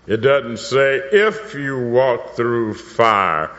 It 0.07 0.19
doesn't 0.19 0.59
say 0.59 0.97
if 0.97 1.55
you 1.55 1.91
walk 1.91 2.35
through 2.37 2.75
fire. 2.75 3.51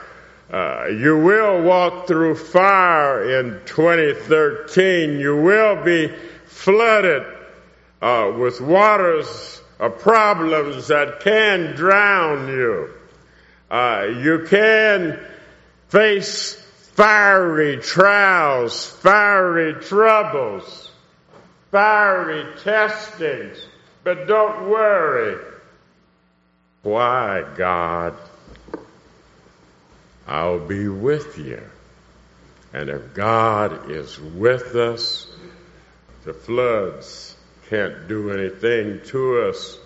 Uh, 0.51 0.87
you 0.87 1.15
will 1.19 1.61
walk 1.61 2.07
through 2.07 2.33
fire 2.33 3.39
in 3.39 3.61
2013. 3.65 5.19
You 5.19 5.35
will 5.35 5.83
be 5.83 6.11
flooded 6.47 7.23
uh, 8.01 8.33
with 8.35 8.59
waters 8.59 9.61
of 9.79 9.99
problems 9.99 10.87
that 10.87 11.19
can 11.19 11.75
drown 11.75 12.47
you. 12.47 12.89
Uh, 13.69 14.07
you 14.17 14.47
can 14.49 15.19
face 15.89 16.58
fiery 16.99 17.77
trials, 17.77 18.85
fiery 18.85 19.73
troubles, 19.75 20.91
fiery 21.71 22.45
testings, 22.61 23.57
but 24.03 24.27
don't 24.27 24.69
worry. 24.69 25.41
Why, 26.83 27.45
God? 27.55 28.15
I'll 30.27 30.59
be 30.59 30.89
with 30.89 31.37
you. 31.37 31.63
And 32.73 32.89
if 32.89 33.13
God 33.13 33.89
is 33.89 34.19
with 34.19 34.75
us, 34.75 35.25
the 36.25 36.33
floods 36.33 37.37
can't 37.69 38.09
do 38.09 38.29
anything 38.29 38.99
to 39.05 39.43
us. 39.47 39.77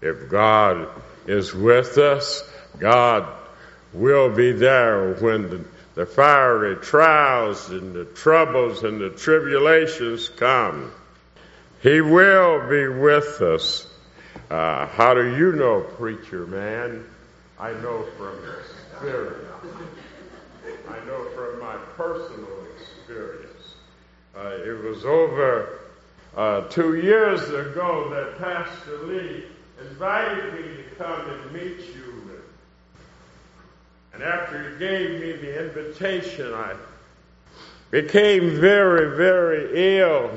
If 0.00 0.28
God 0.28 0.86
is 1.26 1.52
with 1.52 1.98
us, 1.98 2.48
God 2.78 3.26
will 3.92 4.30
be 4.30 4.52
there 4.52 5.14
when 5.14 5.50
the, 5.50 5.64
the 5.94 6.06
fiery 6.06 6.76
trials 6.76 7.70
and 7.70 7.94
the 7.94 8.04
troubles 8.04 8.82
and 8.84 9.00
the 9.00 9.10
tribulations 9.10 10.28
come. 10.28 10.92
He 11.82 12.00
will 12.00 12.68
be 12.68 12.88
with 12.88 13.40
us. 13.40 13.86
Uh, 14.50 14.86
how 14.86 15.14
do 15.14 15.36
you 15.36 15.52
know, 15.52 15.80
preacher 15.80 16.46
man? 16.46 17.04
I 17.58 17.72
know 17.72 18.04
from 18.16 18.38
experience. 18.92 19.46
I 20.88 21.06
know 21.06 21.24
from 21.30 21.60
my 21.60 21.76
personal 21.96 22.48
experience. 22.76 23.74
Uh, 24.36 24.48
it 24.64 24.84
was 24.84 25.04
over 25.04 25.80
uh, 26.36 26.62
two 26.68 26.94
years 26.96 27.42
ago 27.48 28.08
that 28.10 28.38
Pastor 28.38 28.98
Lee 29.04 29.44
invited 29.80 30.54
me 30.54 30.76
to 30.76 30.82
come 30.96 31.30
and 31.30 31.52
meet 31.52 31.78
you. 31.94 32.09
And 34.20 34.28
after 34.28 34.68
he 34.68 34.78
gave 34.78 35.18
me 35.18 35.32
the 35.32 35.64
invitation, 35.64 36.52
I 36.52 36.74
became 37.90 38.60
very, 38.60 39.16
very 39.16 39.98
ill. 39.98 40.30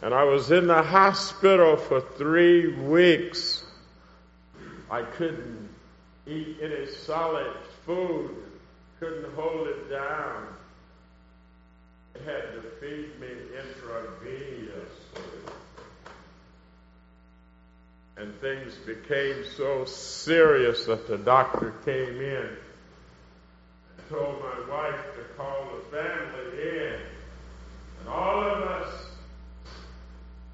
And 0.00 0.14
I 0.14 0.24
was 0.24 0.50
in 0.50 0.68
the 0.68 0.82
hospital 0.82 1.76
for 1.76 2.00
three 2.00 2.68
weeks. 2.68 3.62
I 4.90 5.02
couldn't 5.02 5.68
eat 6.26 6.56
any 6.62 6.86
solid 6.86 7.54
food, 7.84 8.34
couldn't 9.00 9.34
hold 9.34 9.68
it 9.68 9.90
down. 9.90 10.46
They 12.14 12.24
had 12.24 12.54
to 12.54 12.62
feed 12.80 13.20
me 13.20 13.28
intravenously. 13.54 15.52
And 18.16 18.34
things 18.40 18.74
became 18.86 19.44
so 19.56 19.84
serious 19.84 20.86
that 20.86 21.06
the 21.06 21.18
doctor 21.18 21.74
came 21.84 22.18
in 22.20 22.48
told 24.12 24.40
my 24.40 24.70
wife 24.70 25.00
to 25.16 25.22
call 25.38 25.70
the 25.74 25.96
family 25.96 26.62
in. 26.62 27.00
And 28.00 28.08
all 28.08 28.42
of 28.42 28.62
us 28.62 29.06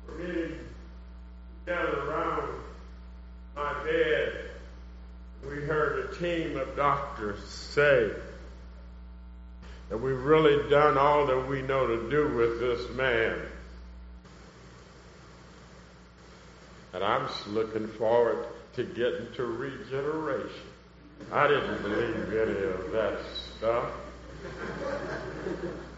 were 0.06 0.14
meeting 0.14 0.58
together 1.64 1.98
around 2.04 2.52
my 3.56 3.84
bed, 3.84 4.50
we 5.48 5.56
heard 5.56 6.10
a 6.10 6.14
team 6.14 6.56
of 6.56 6.76
doctors 6.76 7.42
say 7.48 8.10
that 9.88 9.98
we've 9.98 10.22
really 10.22 10.70
done 10.70 10.96
all 10.96 11.26
that 11.26 11.48
we 11.48 11.60
know 11.62 11.86
to 11.88 12.08
do 12.10 12.28
with 12.28 12.60
this 12.60 12.96
man. 12.96 13.40
And 16.92 17.02
I'm 17.02 17.28
looking 17.48 17.88
forward 17.88 18.46
to 18.74 18.84
getting 18.84 19.32
to 19.34 19.44
regeneration. 19.44 20.68
I 21.32 21.48
didn't 21.48 21.82
believe 21.82 22.32
any 22.32 22.64
of 22.64 22.92
that 22.92 23.18
stuff. 23.58 23.90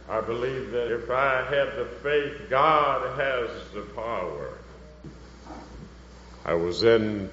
I 0.09 0.21
believe 0.23 0.71
that 0.71 0.93
if 0.93 1.11
I 1.11 1.43
had 1.43 1.77
the 1.77 1.85
faith, 2.03 2.49
God 2.49 3.19
has 3.19 3.51
the 3.75 3.83
power. 3.95 4.59
I 6.45 6.55
was 6.55 6.83
in 6.85 7.29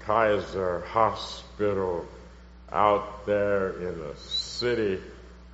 Kaiser 0.00 0.80
Hospital 0.80 2.06
out 2.70 3.24
there 3.24 3.70
in 3.80 4.00
a 4.00 4.16
city 4.18 5.00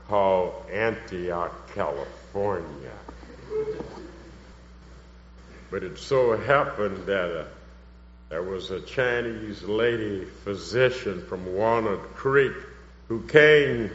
called 0.08 0.68
Antioch, 0.70 1.72
California. 1.72 2.92
But 5.70 5.84
it 5.84 5.98
so 5.98 6.36
happened 6.36 7.06
that 7.06 7.40
uh, 7.40 7.44
there 8.28 8.42
was 8.42 8.72
a 8.72 8.80
Chinese 8.80 9.62
lady 9.62 10.24
physician 10.24 11.24
from 11.26 11.54
Walnut 11.54 12.14
Creek 12.14 12.54
who 13.08 13.22
came 13.22 13.90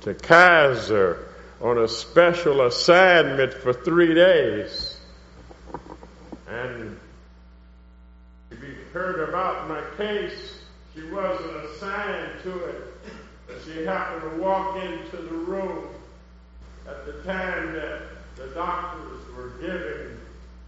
to 0.00 0.14
Kaiser 0.14 1.28
on 1.60 1.78
a 1.78 1.88
special 1.88 2.62
assignment 2.62 3.52
for 3.52 3.72
three 3.72 4.14
days. 4.14 4.98
And 6.48 6.98
we 8.50 8.74
heard 8.92 9.28
about 9.28 9.68
my 9.68 9.82
case. 9.96 10.62
She 10.94 11.02
wasn't 11.04 11.56
assigned 11.66 12.42
to 12.42 12.64
it. 12.64 12.94
But 13.46 13.56
she 13.64 13.84
happened 13.84 14.22
to 14.32 14.42
walk 14.42 14.76
into 14.82 15.16
the 15.16 15.34
room 15.34 15.88
at 16.88 17.04
the 17.04 17.12
time 17.24 17.72
that 17.74 18.02
the 18.36 18.46
doctors 18.54 19.20
were 19.36 19.50
giving 19.60 20.18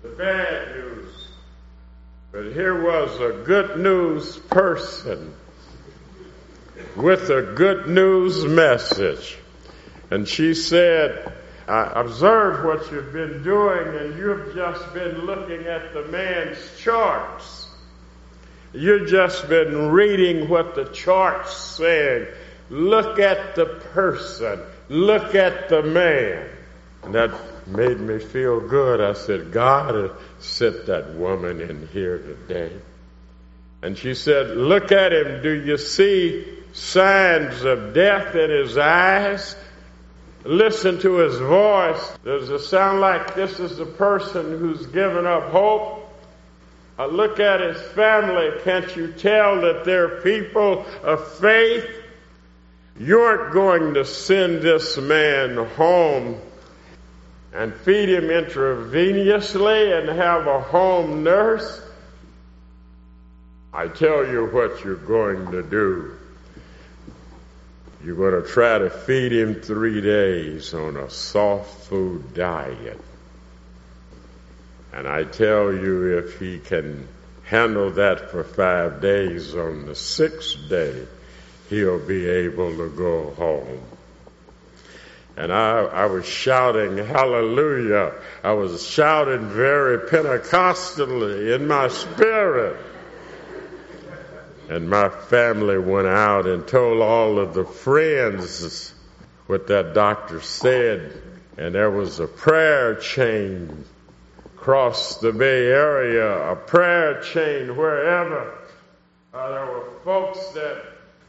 the 0.02 0.10
bad 0.10 0.76
news. 0.76 1.28
But 2.30 2.52
here 2.52 2.82
was 2.82 3.18
a 3.20 3.42
good 3.44 3.78
news 3.78 4.36
person 4.36 5.34
with 6.96 7.30
a 7.30 7.52
good 7.54 7.88
news 7.88 8.44
message. 8.44 9.38
And 10.10 10.28
she 10.28 10.54
said, 10.54 11.32
I 11.66 12.00
observed 12.00 12.64
what 12.64 12.92
you've 12.92 13.12
been 13.12 13.42
doing, 13.42 13.96
and 13.96 14.18
you've 14.18 14.54
just 14.54 14.92
been 14.92 15.24
looking 15.24 15.66
at 15.66 15.94
the 15.94 16.04
man's 16.04 16.58
charts. 16.78 17.68
You've 18.74 19.08
just 19.08 19.48
been 19.48 19.90
reading 19.90 20.48
what 20.48 20.74
the 20.74 20.84
charts 20.86 21.56
saying. 21.56 22.26
Look 22.68 23.18
at 23.18 23.54
the 23.54 23.66
person. 23.66 24.60
Look 24.88 25.34
at 25.34 25.68
the 25.68 25.82
man. 25.82 26.48
And 27.02 27.14
that 27.14 27.32
made 27.66 28.00
me 28.00 28.18
feel 28.18 28.60
good. 28.60 29.00
I 29.00 29.12
said, 29.14 29.52
God 29.52 30.12
sent 30.40 30.86
that 30.86 31.14
woman 31.14 31.60
in 31.60 31.88
here 31.88 32.18
today. 32.18 32.72
And 33.82 33.98
she 33.98 34.14
said, 34.14 34.56
look 34.56 34.92
at 34.92 35.12
him. 35.12 35.42
Do 35.42 35.50
you 35.50 35.76
see 35.76 36.61
signs 36.72 37.64
of 37.64 37.94
death 37.94 38.34
in 38.34 38.50
his 38.50 38.76
eyes? 38.76 39.56
Listen 40.44 40.98
to 41.00 41.16
his 41.18 41.38
voice. 41.38 42.18
Does 42.24 42.50
it 42.50 42.60
sound 42.60 43.00
like 43.00 43.34
this 43.34 43.60
is 43.60 43.78
a 43.78 43.86
person 43.86 44.58
who's 44.58 44.86
given 44.86 45.26
up 45.26 45.50
hope? 45.50 45.98
I 46.98 47.06
look 47.06 47.40
at 47.40 47.60
his 47.60 47.80
family. 47.92 48.50
Can't 48.64 48.94
you 48.96 49.12
tell 49.12 49.60
that 49.62 49.84
they're 49.84 50.20
people 50.20 50.84
of 51.02 51.38
faith? 51.38 51.88
You 52.98 53.20
aren't 53.20 53.52
going 53.52 53.94
to 53.94 54.04
send 54.04 54.62
this 54.62 54.98
man 54.98 55.56
home 55.56 56.38
and 57.52 57.74
feed 57.74 58.08
him 58.08 58.24
intravenously 58.24 59.98
and 59.98 60.08
have 60.18 60.46
a 60.46 60.60
home 60.60 61.22
nurse. 61.22 61.80
I 63.72 63.88
tell 63.88 64.26
you 64.26 64.46
what 64.46 64.84
you're 64.84 64.96
going 64.96 65.50
to 65.52 65.62
do. 65.62 66.16
You're 68.04 68.16
going 68.16 68.42
to 68.42 68.48
try 68.48 68.78
to 68.78 68.90
feed 68.90 69.32
him 69.32 69.54
three 69.54 70.00
days 70.00 70.74
on 70.74 70.96
a 70.96 71.08
soft 71.08 71.84
food 71.84 72.34
diet. 72.34 73.00
And 74.92 75.06
I 75.06 75.24
tell 75.24 75.72
you, 75.72 76.18
if 76.18 76.38
he 76.38 76.58
can 76.58 77.06
handle 77.44 77.90
that 77.92 78.30
for 78.30 78.42
five 78.42 79.00
days, 79.00 79.54
on 79.54 79.86
the 79.86 79.94
sixth 79.94 80.68
day, 80.68 81.06
he'll 81.70 82.04
be 82.04 82.26
able 82.26 82.76
to 82.76 82.90
go 82.90 83.30
home. 83.30 83.82
And 85.36 85.52
I, 85.52 85.80
I 85.84 86.06
was 86.06 86.26
shouting 86.26 86.98
hallelujah. 86.98 88.14
I 88.42 88.52
was 88.52 88.86
shouting 88.86 89.48
very 89.48 90.08
Pentecostally 90.08 91.54
in 91.54 91.66
my 91.66 91.88
spirit. 91.88 92.76
And 94.72 94.88
my 94.88 95.10
family 95.10 95.76
went 95.76 96.06
out 96.06 96.46
and 96.46 96.66
told 96.66 97.02
all 97.02 97.38
of 97.38 97.52
the 97.52 97.66
friends 97.66 98.94
what 99.46 99.66
that 99.66 99.92
doctor 99.92 100.40
said. 100.40 101.20
And 101.58 101.74
there 101.74 101.90
was 101.90 102.20
a 102.20 102.26
prayer 102.26 102.94
chain 102.94 103.84
across 104.46 105.18
the 105.18 105.30
Bay 105.30 105.66
Area, 105.66 106.52
a 106.52 106.56
prayer 106.56 107.20
chain 107.20 107.76
wherever. 107.76 108.56
Uh, 109.34 109.50
there 109.50 109.66
were 109.66 109.90
folks 110.04 110.42
that 110.52 110.84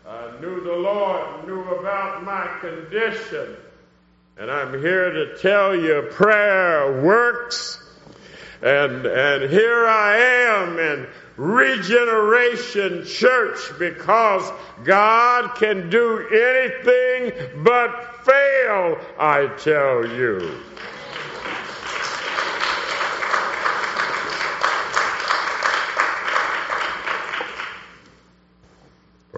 uh, 0.07 0.31
knew 0.39 0.61
the 0.61 0.77
Lord, 0.77 1.45
knew 1.45 1.63
about 1.63 2.23
my 2.23 2.47
condition. 2.61 3.57
And 4.37 4.49
I'm 4.49 4.79
here 4.79 5.11
to 5.11 5.37
tell 5.39 5.75
you 5.75 6.07
prayer 6.11 7.01
works. 7.01 7.77
And, 8.61 9.05
and 9.05 9.51
here 9.51 9.85
I 9.85 10.17
am 10.17 10.79
in 10.79 11.07
Regeneration 11.37 13.05
Church 13.05 13.59
because 13.79 14.51
God 14.83 15.55
can 15.55 15.89
do 15.89 16.27
anything 16.27 17.63
but 17.63 18.23
fail, 18.23 18.99
I 19.17 19.47
tell 19.57 20.05
you. 20.05 20.59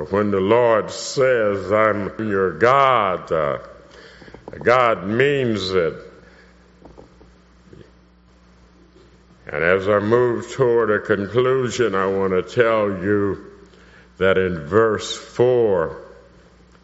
When 0.09 0.31
the 0.31 0.41
Lord 0.41 0.91
says, 0.91 1.71
I'm 1.71 2.11
your 2.19 2.57
God, 2.57 3.31
uh, 3.31 3.59
God 4.61 5.07
means 5.07 5.71
it. 5.71 6.04
And 9.47 9.63
as 9.63 9.87
I 9.87 9.99
move 9.99 10.51
toward 10.51 10.89
a 10.89 10.99
conclusion, 10.99 11.93
I 11.93 12.07
want 12.07 12.31
to 12.31 12.41
tell 12.41 12.89
you 13.03 13.51
that 14.17 14.37
in 14.37 14.65
verse 14.65 15.15
4, 15.15 16.01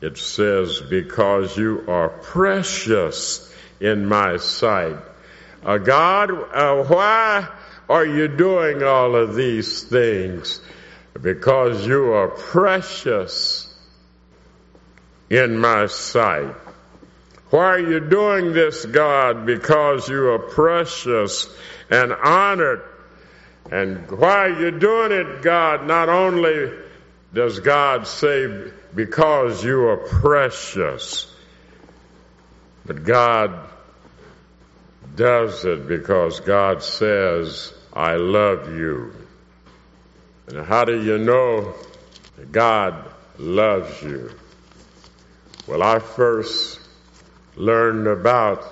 it 0.02 0.18
says, 0.18 0.80
Because 0.82 1.58
you 1.58 1.86
are 1.88 2.10
precious 2.10 3.52
in 3.80 4.06
my 4.06 4.38
sight. 4.38 4.98
Uh, 5.64 5.78
God, 5.78 6.32
uh, 6.32 6.84
why 6.84 7.48
are 7.90 8.06
you 8.06 8.28
doing 8.28 8.84
all 8.84 9.16
of 9.16 9.36
these 9.36 9.84
things? 9.84 10.62
Because 11.20 11.86
you 11.86 12.14
are 12.14 12.28
precious 12.28 13.68
in 15.30 15.58
my 15.58 15.88
sight. 15.88 16.56
Why 17.52 17.66
are 17.66 17.80
you 17.80 18.00
doing 18.00 18.54
this, 18.54 18.86
God? 18.86 19.46
Because 19.46 20.08
you 20.08 20.30
are 20.30 20.40
precious 20.40 21.54
and 21.90 22.14
honored. 22.14 22.82
And 23.70 24.10
why 24.10 24.48
are 24.48 24.60
you 24.62 24.72
doing 24.72 25.12
it, 25.12 25.42
God? 25.42 25.86
Not 25.86 26.08
only 26.08 26.72
does 27.34 27.60
God 27.60 28.08
say, 28.08 28.72
because 28.96 29.64
you 29.64 29.88
are 29.88 29.98
precious, 29.98 31.30
but 32.86 33.04
God 33.04 33.70
does 35.16 35.66
it 35.66 35.90
because 35.90 36.40
God 36.40 36.82
says, 36.84 37.74
I 37.94 38.16
love 38.16 38.70
you. 38.70 39.14
And 40.48 40.66
how 40.66 40.86
do 40.86 41.02
you 41.02 41.18
know 41.18 41.74
that 42.38 42.52
God 42.54 43.12
loves 43.38 44.02
you? 44.02 44.32
Well, 45.68 45.84
I 45.84 46.00
first 46.00 46.81
learned 47.56 48.08
about 48.08 48.64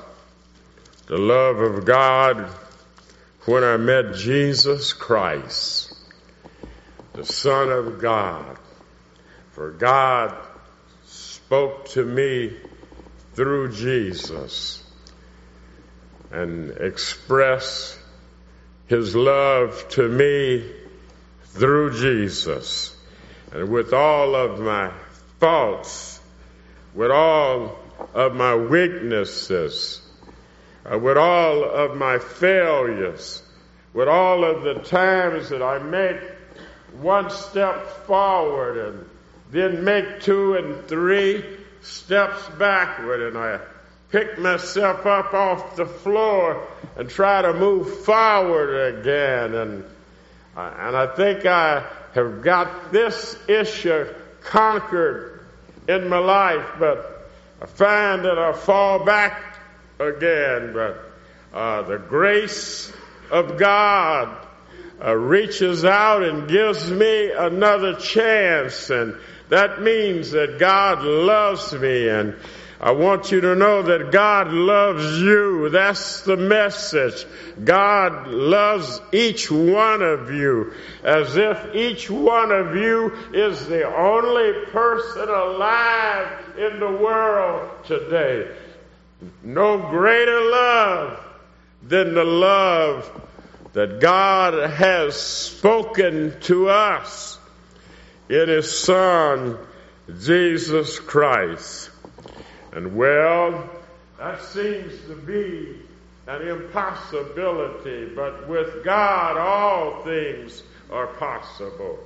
the 1.07 1.17
love 1.17 1.57
of 1.59 1.85
God 1.85 2.49
when 3.45 3.63
I 3.63 3.77
met 3.77 4.15
Jesus 4.15 4.93
Christ, 4.93 5.93
the 7.13 7.25
Son 7.25 7.71
of 7.71 7.99
God. 7.99 8.57
For 9.51 9.71
God 9.71 10.35
spoke 11.05 11.89
to 11.89 12.05
me 12.05 12.55
through 13.33 13.71
Jesus 13.71 14.83
and 16.31 16.71
expressed 16.71 17.97
his 18.87 19.15
love 19.15 19.87
to 19.89 20.07
me 20.07 20.71
through 21.45 21.99
Jesus. 21.99 22.95
And 23.51 23.69
with 23.69 23.93
all 23.93 24.35
of 24.35 24.59
my 24.59 24.91
faults, 25.39 26.19
with 26.93 27.11
all 27.11 27.79
of 28.13 28.35
my 28.35 28.55
weaknesses, 28.55 30.01
uh, 30.85 30.97
with 30.97 31.17
all 31.17 31.63
of 31.63 31.95
my 31.95 32.19
failures, 32.19 33.43
with 33.93 34.07
all 34.07 34.43
of 34.43 34.63
the 34.63 34.75
times 34.75 35.49
that 35.49 35.61
I 35.61 35.79
make 35.79 36.19
one 36.93 37.29
step 37.29 38.05
forward 38.05 38.77
and 38.77 39.09
then 39.51 39.83
make 39.83 40.21
two 40.21 40.55
and 40.55 40.87
three 40.87 41.43
steps 41.81 42.47
backward 42.57 43.21
and 43.21 43.37
I 43.37 43.59
pick 44.09 44.39
myself 44.39 45.05
up 45.05 45.33
off 45.33 45.75
the 45.75 45.85
floor 45.85 46.67
and 46.97 47.09
try 47.09 47.41
to 47.41 47.53
move 47.53 48.03
forward 48.05 48.99
again. 48.99 49.55
And 49.55 49.83
uh, 50.57 50.73
and 50.79 50.95
I 50.95 51.15
think 51.15 51.45
I 51.45 51.85
have 52.13 52.41
got 52.41 52.91
this 52.91 53.37
issue 53.47 54.07
conquered 54.41 55.45
in 55.87 56.09
my 56.09 56.17
life 56.17 56.65
but 56.79 57.18
I 57.61 57.65
find 57.65 58.23
that 58.23 58.39
I 58.39 58.53
fall 58.53 59.03
back 59.03 59.57
again, 59.99 60.71
but 60.73 61.11
uh, 61.53 61.81
the 61.81 61.97
grace 61.97 62.91
of 63.29 63.57
God 63.57 64.47
uh, 65.03 65.13
reaches 65.13 65.83
out 65.83 66.23
and 66.23 66.47
gives 66.47 66.89
me 66.89 67.31
another 67.31 67.95
chance. 67.95 68.89
And 68.89 69.15
That 69.49 69.81
means 69.81 70.31
that 70.31 70.57
God 70.59 71.03
loves 71.03 71.73
me 71.73 72.07
and 72.07 72.35
I 72.81 72.91
want 72.91 73.29
you 73.31 73.41
to 73.41 73.55
know 73.55 73.81
that 73.83 74.11
God 74.11 74.53
loves 74.53 75.19
you. 75.19 75.67
That's 75.69 76.21
the 76.21 76.37
message. 76.37 77.25
God 77.61 78.27
loves 78.27 79.01
each 79.11 79.51
one 79.51 80.01
of 80.01 80.31
you 80.31 80.73
as 81.03 81.35
if 81.35 81.75
each 81.75 82.09
one 82.09 82.53
of 82.53 82.77
you 82.77 83.11
is 83.33 83.67
the 83.67 83.83
only 83.83 84.65
person 84.67 85.27
alive 85.27 86.57
in 86.57 86.79
the 86.79 86.91
world 86.91 87.69
today. 87.85 88.49
No 89.43 89.77
greater 89.77 90.49
love 90.49 91.19
than 91.83 92.13
the 92.13 92.23
love 92.23 93.11
that 93.73 93.99
God 93.99 94.69
has 94.71 95.19
spoken 95.19 96.39
to 96.41 96.69
us 96.69 97.37
in 98.29 98.47
His 98.47 98.79
Son, 98.79 99.57
Jesus 100.21 100.97
Christ. 100.99 101.89
And 102.79 102.95
well, 102.95 103.69
that 104.19 104.41
seems 104.41 104.93
to 105.07 105.15
be 105.15 105.81
an 106.27 106.47
impossibility, 106.47 108.05
but 108.15 108.47
with 108.47 108.85
God 108.85 109.35
all 109.35 110.01
things 110.05 110.63
are 110.89 111.07
possible. 111.07 111.99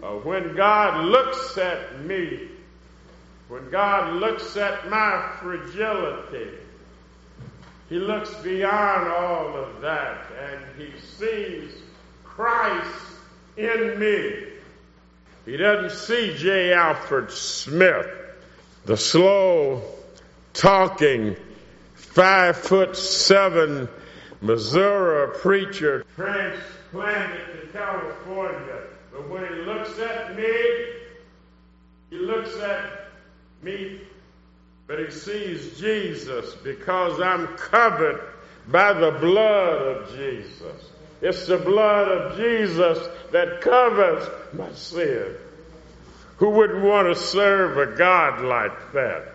Uh, 0.00 0.12
when 0.18 0.54
God 0.54 1.06
looks 1.06 1.58
at 1.58 2.04
me, 2.04 2.50
when 3.48 3.68
God 3.70 4.12
looks 4.12 4.56
at 4.56 4.88
my 4.88 5.28
fragility, 5.40 6.52
He 7.88 7.96
looks 7.96 8.32
beyond 8.44 9.08
all 9.08 9.56
of 9.56 9.80
that 9.80 10.24
and 10.40 10.60
He 10.78 11.00
sees 11.18 11.72
Christ 12.22 13.06
in 13.56 13.98
me. 13.98 14.52
He 15.46 15.56
doesn't 15.56 15.98
see 15.98 16.36
J. 16.36 16.74
Alfred 16.74 17.32
Smith, 17.32 18.06
the 18.84 18.96
slow 18.96 19.91
talking 20.52 21.36
five 21.94 22.56
foot 22.56 22.96
seven 22.96 23.88
Missouri 24.40 25.38
preacher 25.38 26.04
transplanted 26.16 27.60
to 27.60 27.66
California. 27.72 28.82
But 29.12 29.28
when 29.28 29.46
he 29.46 29.60
looks 29.60 29.98
at 29.98 30.36
me, 30.36 30.86
he 32.10 32.16
looks 32.16 32.54
at 32.58 33.08
me, 33.62 34.00
but 34.86 34.98
he 34.98 35.10
sees 35.10 35.78
Jesus 35.78 36.54
because 36.56 37.20
I'm 37.20 37.46
covered 37.56 38.20
by 38.68 38.92
the 38.92 39.12
blood 39.12 39.82
of 39.82 40.16
Jesus. 40.16 40.90
It's 41.20 41.46
the 41.46 41.58
blood 41.58 42.08
of 42.08 42.36
Jesus 42.36 42.98
that 43.30 43.60
covers 43.60 44.28
my 44.52 44.72
sin. 44.72 45.36
Who 46.38 46.50
wouldn't 46.50 46.82
want 46.82 47.14
to 47.14 47.14
serve 47.14 47.78
a 47.78 47.96
God 47.96 48.42
like 48.44 48.92
that? 48.92 49.34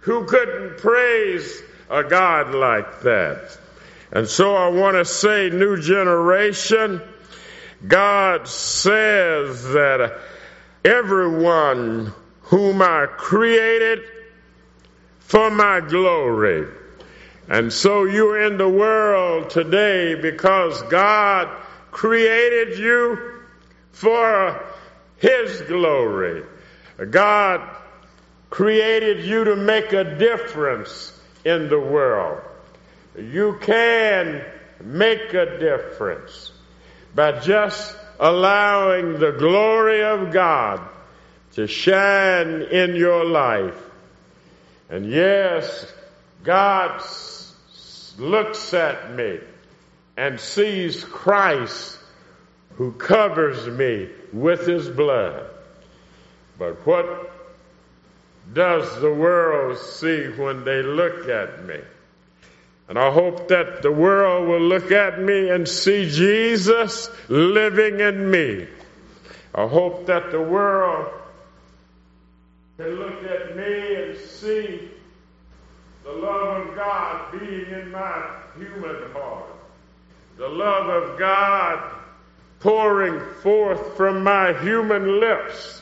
Who 0.00 0.24
couldn't 0.24 0.78
praise 0.78 1.62
a 1.90 2.04
God 2.04 2.54
like 2.54 3.02
that? 3.02 3.58
And 4.12 4.26
so 4.26 4.54
I 4.54 4.68
want 4.68 4.96
to 4.96 5.04
say, 5.04 5.50
new 5.50 5.80
generation, 5.80 7.00
God 7.86 8.48
says 8.48 9.64
that 9.64 10.18
everyone 10.84 12.12
whom 12.42 12.82
I 12.82 13.06
created 13.06 14.00
for 15.20 15.50
my 15.50 15.80
glory. 15.80 16.66
And 17.48 17.72
so 17.72 18.04
you're 18.04 18.42
in 18.42 18.58
the 18.58 18.68
world 18.68 19.50
today 19.50 20.14
because 20.14 20.82
God 20.82 21.48
created 21.90 22.78
you 22.78 23.40
for 23.92 24.64
His 25.18 25.60
glory. 25.62 26.44
God 27.10 27.60
created 28.50 29.24
you 29.24 29.44
to 29.44 29.56
make 29.56 29.92
a 29.92 30.16
difference 30.18 31.18
in 31.44 31.68
the 31.68 31.78
world. 31.78 32.42
You 33.16 33.58
can 33.60 34.44
make 34.82 35.32
a 35.34 35.58
difference 35.58 36.52
by 37.14 37.40
just 37.40 37.96
allowing 38.18 39.18
the 39.18 39.32
glory 39.32 40.04
of 40.04 40.32
God 40.32 40.80
to 41.52 41.66
shine 41.66 42.62
in 42.62 42.96
your 42.96 43.24
life. 43.24 43.78
And 44.88 45.10
yes, 45.10 45.90
God 46.42 47.02
looks 48.18 48.74
at 48.74 49.14
me 49.14 49.38
and 50.16 50.38
sees 50.38 51.04
Christ 51.04 51.98
who 52.74 52.92
covers 52.92 53.66
me 53.66 54.08
with 54.32 54.66
his 54.66 54.88
blood. 54.88 55.46
But 56.58 56.86
what 56.86 57.39
does 58.52 59.00
the 59.00 59.12
world 59.12 59.78
see 59.78 60.26
when 60.28 60.64
they 60.64 60.82
look 60.82 61.28
at 61.28 61.64
me? 61.64 61.80
And 62.88 62.98
I 62.98 63.10
hope 63.12 63.48
that 63.48 63.82
the 63.82 63.92
world 63.92 64.48
will 64.48 64.60
look 64.60 64.90
at 64.90 65.20
me 65.20 65.50
and 65.50 65.68
see 65.68 66.10
Jesus 66.10 67.08
living 67.28 68.00
in 68.00 68.30
me. 68.30 68.66
I 69.54 69.66
hope 69.66 70.06
that 70.06 70.32
the 70.32 70.40
world 70.40 71.12
can 72.76 72.88
look 72.96 73.22
at 73.24 73.56
me 73.56 73.94
and 73.94 74.18
see 74.18 74.90
the 76.02 76.12
love 76.12 76.66
of 76.66 76.74
God 76.74 77.38
being 77.38 77.66
in 77.70 77.90
my 77.92 78.26
human 78.56 79.12
heart. 79.12 79.44
The 80.36 80.48
love 80.48 80.88
of 80.88 81.18
God 81.18 81.94
pouring 82.58 83.20
forth 83.42 83.96
from 83.96 84.24
my 84.24 84.52
human 84.54 85.20
lips 85.20 85.79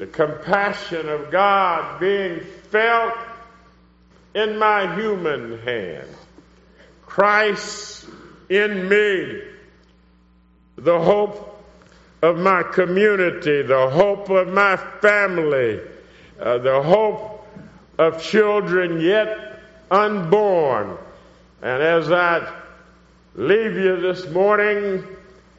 the 0.00 0.06
compassion 0.06 1.10
of 1.10 1.30
God 1.30 2.00
being 2.00 2.40
felt 2.70 3.12
in 4.34 4.58
my 4.58 4.96
human 4.96 5.58
hand. 5.58 6.08
Christ 7.04 8.06
in 8.48 8.88
me, 8.88 9.42
the 10.76 10.98
hope 10.98 11.62
of 12.22 12.38
my 12.38 12.62
community, 12.62 13.60
the 13.60 13.90
hope 13.90 14.30
of 14.30 14.48
my 14.48 14.78
family, 14.78 15.80
uh, 16.40 16.56
the 16.56 16.82
hope 16.82 17.46
of 17.98 18.22
children 18.22 19.02
yet 19.02 19.60
unborn. 19.90 20.96
And 21.60 21.82
as 21.82 22.10
I 22.10 22.50
leave 23.34 23.74
you 23.74 24.00
this 24.00 24.26
morning, 24.30 25.04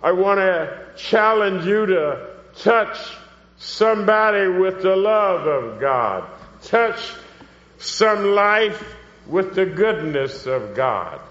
I 0.01 0.13
want 0.13 0.39
to 0.39 0.87
challenge 0.97 1.63
you 1.67 1.85
to 1.85 2.27
touch 2.55 2.97
somebody 3.61 4.47
with 4.47 4.81
the 4.81 4.95
love 4.95 5.45
of 5.45 5.79
God. 5.79 6.27
Touch 6.63 7.13
some 7.77 8.31
life 8.31 8.83
with 9.27 9.53
the 9.53 9.65
goodness 9.67 10.47
of 10.47 10.75
God. 10.75 11.21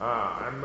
Uh, 0.00 0.50
and 0.50 0.64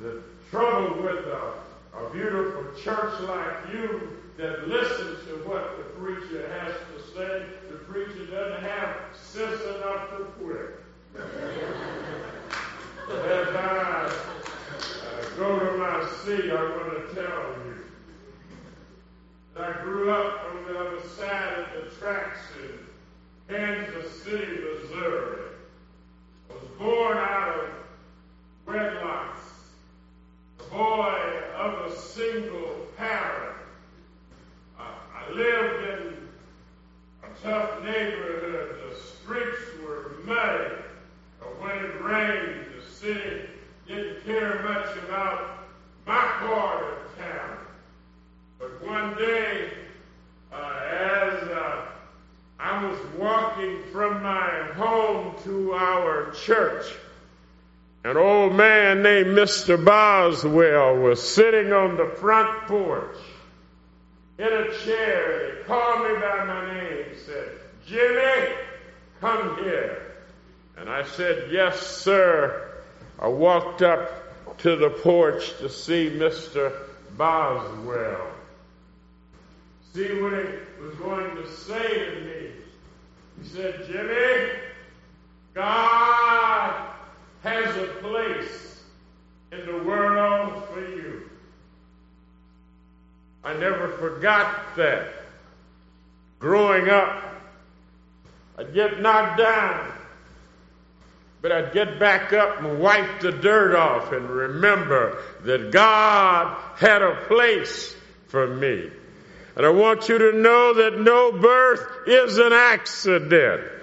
the 0.00 0.22
trouble 0.50 1.02
with 1.02 1.26
a, 1.26 1.52
a 1.98 2.10
beautiful 2.12 2.64
church 2.80 3.20
like 3.22 3.72
you 3.72 4.16
that 4.36 4.68
listens 4.68 5.26
to 5.26 5.34
what 5.48 5.76
the 5.76 5.84
preacher 6.00 6.48
has 6.60 6.72
to 6.72 7.02
say, 7.16 7.42
the 7.70 7.78
preacher 7.78 8.26
doesn't 8.26 8.62
have 8.62 8.96
sense 9.20 9.60
enough 9.62 10.10
to 10.10 10.24
quit. 10.38 10.80
As 13.10 13.48
I 13.56 14.12
uh, 15.02 15.24
go 15.36 15.58
to 15.58 15.76
my 15.78 16.08
seat, 16.24 16.52
I 16.52 16.62
want 16.62 17.08
to 17.08 17.14
tell 17.14 17.42
you 17.66 17.77
I 19.60 19.72
grew 19.82 20.10
up 20.10 20.44
on 20.44 20.64
the 20.64 20.78
other 20.78 21.08
side 21.16 21.58
of 21.58 21.84
the 21.84 21.90
tracks 21.96 22.38
in 22.62 22.78
Kansas 23.54 24.22
City, 24.22 24.46
Missouri. 24.46 25.38
Was 26.48 26.62
born 26.78 27.18
out 27.18 27.58
of 27.58 27.70
wedlocks, 28.66 29.40
a 30.60 30.62
boy 30.70 31.42
of 31.56 31.90
a 31.90 31.96
single 31.96 32.86
parent. 32.96 33.56
I 34.78 35.32
lived 35.32 35.84
in 35.84 36.28
a 37.24 37.42
tough 37.42 37.82
neighborhood. 37.82 38.76
The 38.90 38.96
streets 39.00 39.60
were 39.84 40.12
muddy. 40.24 40.74
But 41.40 41.60
when 41.60 41.76
it 41.84 42.02
rained, 42.02 42.66
the 42.76 42.90
city 42.90 43.48
didn't 43.86 44.24
care 44.24 44.62
much 44.62 44.96
about 45.04 45.66
my 46.06 46.14
part 46.14 46.84
of 46.84 47.18
town. 47.18 47.58
But 48.58 48.86
one 48.86 49.14
day, 49.16 49.70
uh, 50.52 50.80
as 50.90 51.42
uh, 51.48 51.86
I 52.58 52.84
was 52.84 52.98
walking 53.18 53.82
from 53.92 54.22
my 54.22 54.48
home 54.74 55.36
to 55.44 55.72
our 55.74 56.27
church, 56.40 56.86
an 58.04 58.16
old 58.16 58.54
man 58.54 59.02
named 59.02 59.28
Mr. 59.28 59.82
Boswell 59.82 60.96
was 60.96 61.26
sitting 61.26 61.72
on 61.72 61.96
the 61.96 62.06
front 62.06 62.66
porch 62.66 63.16
in 64.38 64.46
a 64.46 64.78
chair. 64.84 65.56
He 65.56 65.64
called 65.64 66.08
me 66.08 66.14
by 66.20 66.44
my 66.44 66.74
name. 66.74 67.04
Said, 67.26 67.48
Jimmy, 67.86 68.54
come 69.20 69.62
here. 69.64 70.14
And 70.76 70.88
I 70.88 71.02
said, 71.02 71.50
Yes, 71.50 71.84
sir. 71.86 72.64
I 73.18 73.26
walked 73.26 73.82
up 73.82 74.58
to 74.58 74.76
the 74.76 74.90
porch 74.90 75.56
to 75.58 75.68
see 75.68 76.08
Mr. 76.08 76.72
Boswell. 77.16 78.28
See 79.92 80.20
what 80.22 80.32
he 80.32 80.82
was 80.82 80.94
going 81.00 81.34
to 81.36 81.50
say 81.50 82.04
to 82.04 82.20
me. 82.20 82.50
He 83.42 83.48
said, 83.48 83.86
Jimmy, 83.86 84.67
God 85.58 86.72
has 87.42 87.76
a 87.76 87.86
place 88.00 88.80
in 89.50 89.66
the 89.66 89.82
world 89.82 90.62
for 90.68 90.80
you. 90.80 91.28
I 93.42 93.54
never 93.54 93.88
forgot 93.88 94.76
that. 94.76 95.08
Growing 96.38 96.88
up, 96.88 97.24
I'd 98.56 98.72
get 98.72 99.00
knocked 99.00 99.38
down, 99.38 99.92
but 101.42 101.50
I'd 101.50 101.72
get 101.72 101.98
back 101.98 102.32
up 102.32 102.62
and 102.62 102.78
wipe 102.78 103.18
the 103.18 103.32
dirt 103.32 103.74
off 103.74 104.12
and 104.12 104.30
remember 104.30 105.20
that 105.42 105.72
God 105.72 106.56
had 106.76 107.02
a 107.02 107.16
place 107.26 107.96
for 108.28 108.46
me. 108.46 108.90
And 109.56 109.66
I 109.66 109.70
want 109.70 110.08
you 110.08 110.18
to 110.18 110.32
know 110.38 110.74
that 110.74 111.00
no 111.00 111.32
birth 111.32 111.84
is 112.06 112.38
an 112.38 112.52
accident. 112.52 113.77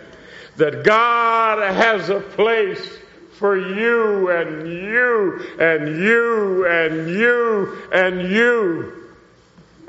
That 0.57 0.83
God 0.83 1.59
has 1.73 2.09
a 2.09 2.19
place 2.19 2.99
for 3.37 3.57
you 3.57 4.29
and 4.29 4.67
you 4.67 5.55
and 5.59 5.99
you 5.99 6.65
and 6.67 7.09
you 7.09 7.77
and 7.91 8.31
you. 8.31 8.93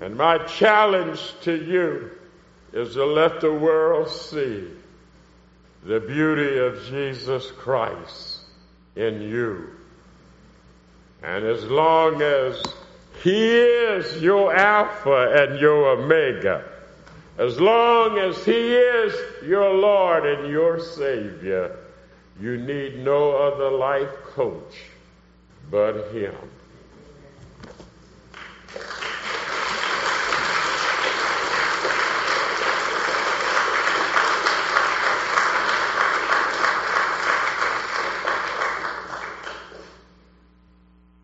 And 0.00 0.16
my 0.16 0.38
challenge 0.38 1.20
to 1.42 1.54
you 1.54 2.10
is 2.72 2.94
to 2.94 3.04
let 3.04 3.40
the 3.40 3.52
world 3.52 4.08
see 4.08 4.64
the 5.84 6.00
beauty 6.00 6.58
of 6.58 6.84
Jesus 6.86 7.50
Christ 7.52 8.40
in 8.96 9.22
you. 9.22 9.70
And 11.22 11.44
as 11.44 11.64
long 11.64 12.20
as 12.20 12.62
He 13.22 13.56
is 13.56 14.20
your 14.20 14.54
Alpha 14.54 15.32
and 15.38 15.60
your 15.60 15.90
Omega, 15.90 16.64
as 17.38 17.60
long 17.60 18.18
as 18.18 18.44
He 18.44 18.74
is 18.74 19.14
your 19.44 19.74
Lord 19.74 20.26
and 20.26 20.50
your 20.50 20.80
Savior, 20.80 21.76
you 22.40 22.56
need 22.56 22.98
no 22.98 23.32
other 23.36 23.70
life 23.70 24.12
coach 24.24 24.84
but 25.70 26.12
Him. 26.12 26.34